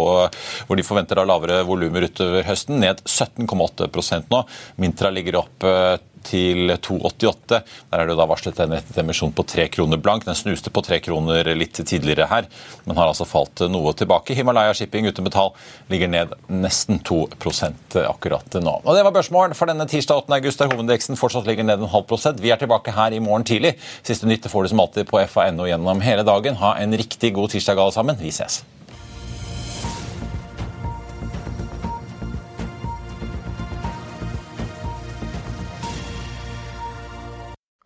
hvor 0.66 0.82
de 0.82 0.88
forventer 0.88 1.22
da 1.22 1.30
lavere 1.30 1.62
volumer 1.68 2.10
utover 2.10 2.42
høsten. 2.50 2.82
Ned 2.82 3.06
17,8% 3.06 4.34
nå. 4.34 4.46
Mintra 4.82 5.14
ligger 5.14 5.44
opp 5.46 5.68
eh, 5.68 5.98
til 6.28 6.74
2,88. 6.76 7.62
Der 7.92 8.02
er 8.04 8.10
det 8.10 8.18
da 8.20 8.28
varslet 8.30 8.60
en 8.63 8.76
emisjon 9.02 9.34
på 9.36 9.46
tre 9.48 9.68
kroner 9.72 10.00
blank. 10.02 10.26
Den 10.28 10.38
snuste 10.38 10.74
på 10.74 10.84
tre 10.86 11.00
kroner 11.04 11.48
litt 11.58 11.80
tidligere 11.80 12.28
her, 12.32 12.48
men 12.86 13.00
har 13.00 13.12
altså 13.12 13.28
falt 13.28 13.63
noe 13.72 13.94
tilbake. 13.98 14.36
Himalaya 14.38 14.76
Shipping 14.78 15.08
uten 15.08 15.28
betal 15.28 15.54
ligger 15.92 16.12
ned 16.12 16.36
nesten 16.52 17.02
2% 17.08 18.00
akkurat 18.06 18.60
nå. 18.62 18.78
Og 18.84 18.96
Det 18.98 19.06
var 19.08 19.16
børsmålen 19.16 19.58
for 19.58 19.70
denne 19.70 19.88
tirsdag 19.90 20.24
8. 20.26 20.40
august, 20.40 20.62
der 20.62 20.72
hovedindeksen 20.72 21.20
fortsatt 21.20 21.48
ligger 21.48 21.68
ned 21.68 21.84
en 21.84 21.94
halv 21.94 22.08
prosent. 22.10 22.42
Vi 22.44 22.52
er 22.54 22.62
tilbake 22.62 22.96
her 22.96 23.16
i 23.16 23.24
morgen 23.24 23.48
tidlig. 23.48 23.76
Siste 24.04 24.30
nytte 24.30 24.52
får 24.52 24.66
du 24.66 24.74
som 24.74 24.84
alltid 24.84 25.10
på 25.10 25.22
fa.no 25.32 25.70
gjennom 25.70 26.02
hele 26.04 26.28
dagen. 26.28 26.60
Ha 26.63 26.78
en 26.82 26.98
riktig 26.98 27.34
god 27.38 27.56
tirsdag 27.56 27.80
alle 27.80 27.96
sammen. 27.96 28.20
Vi 28.20 28.34
ses. 28.34 28.63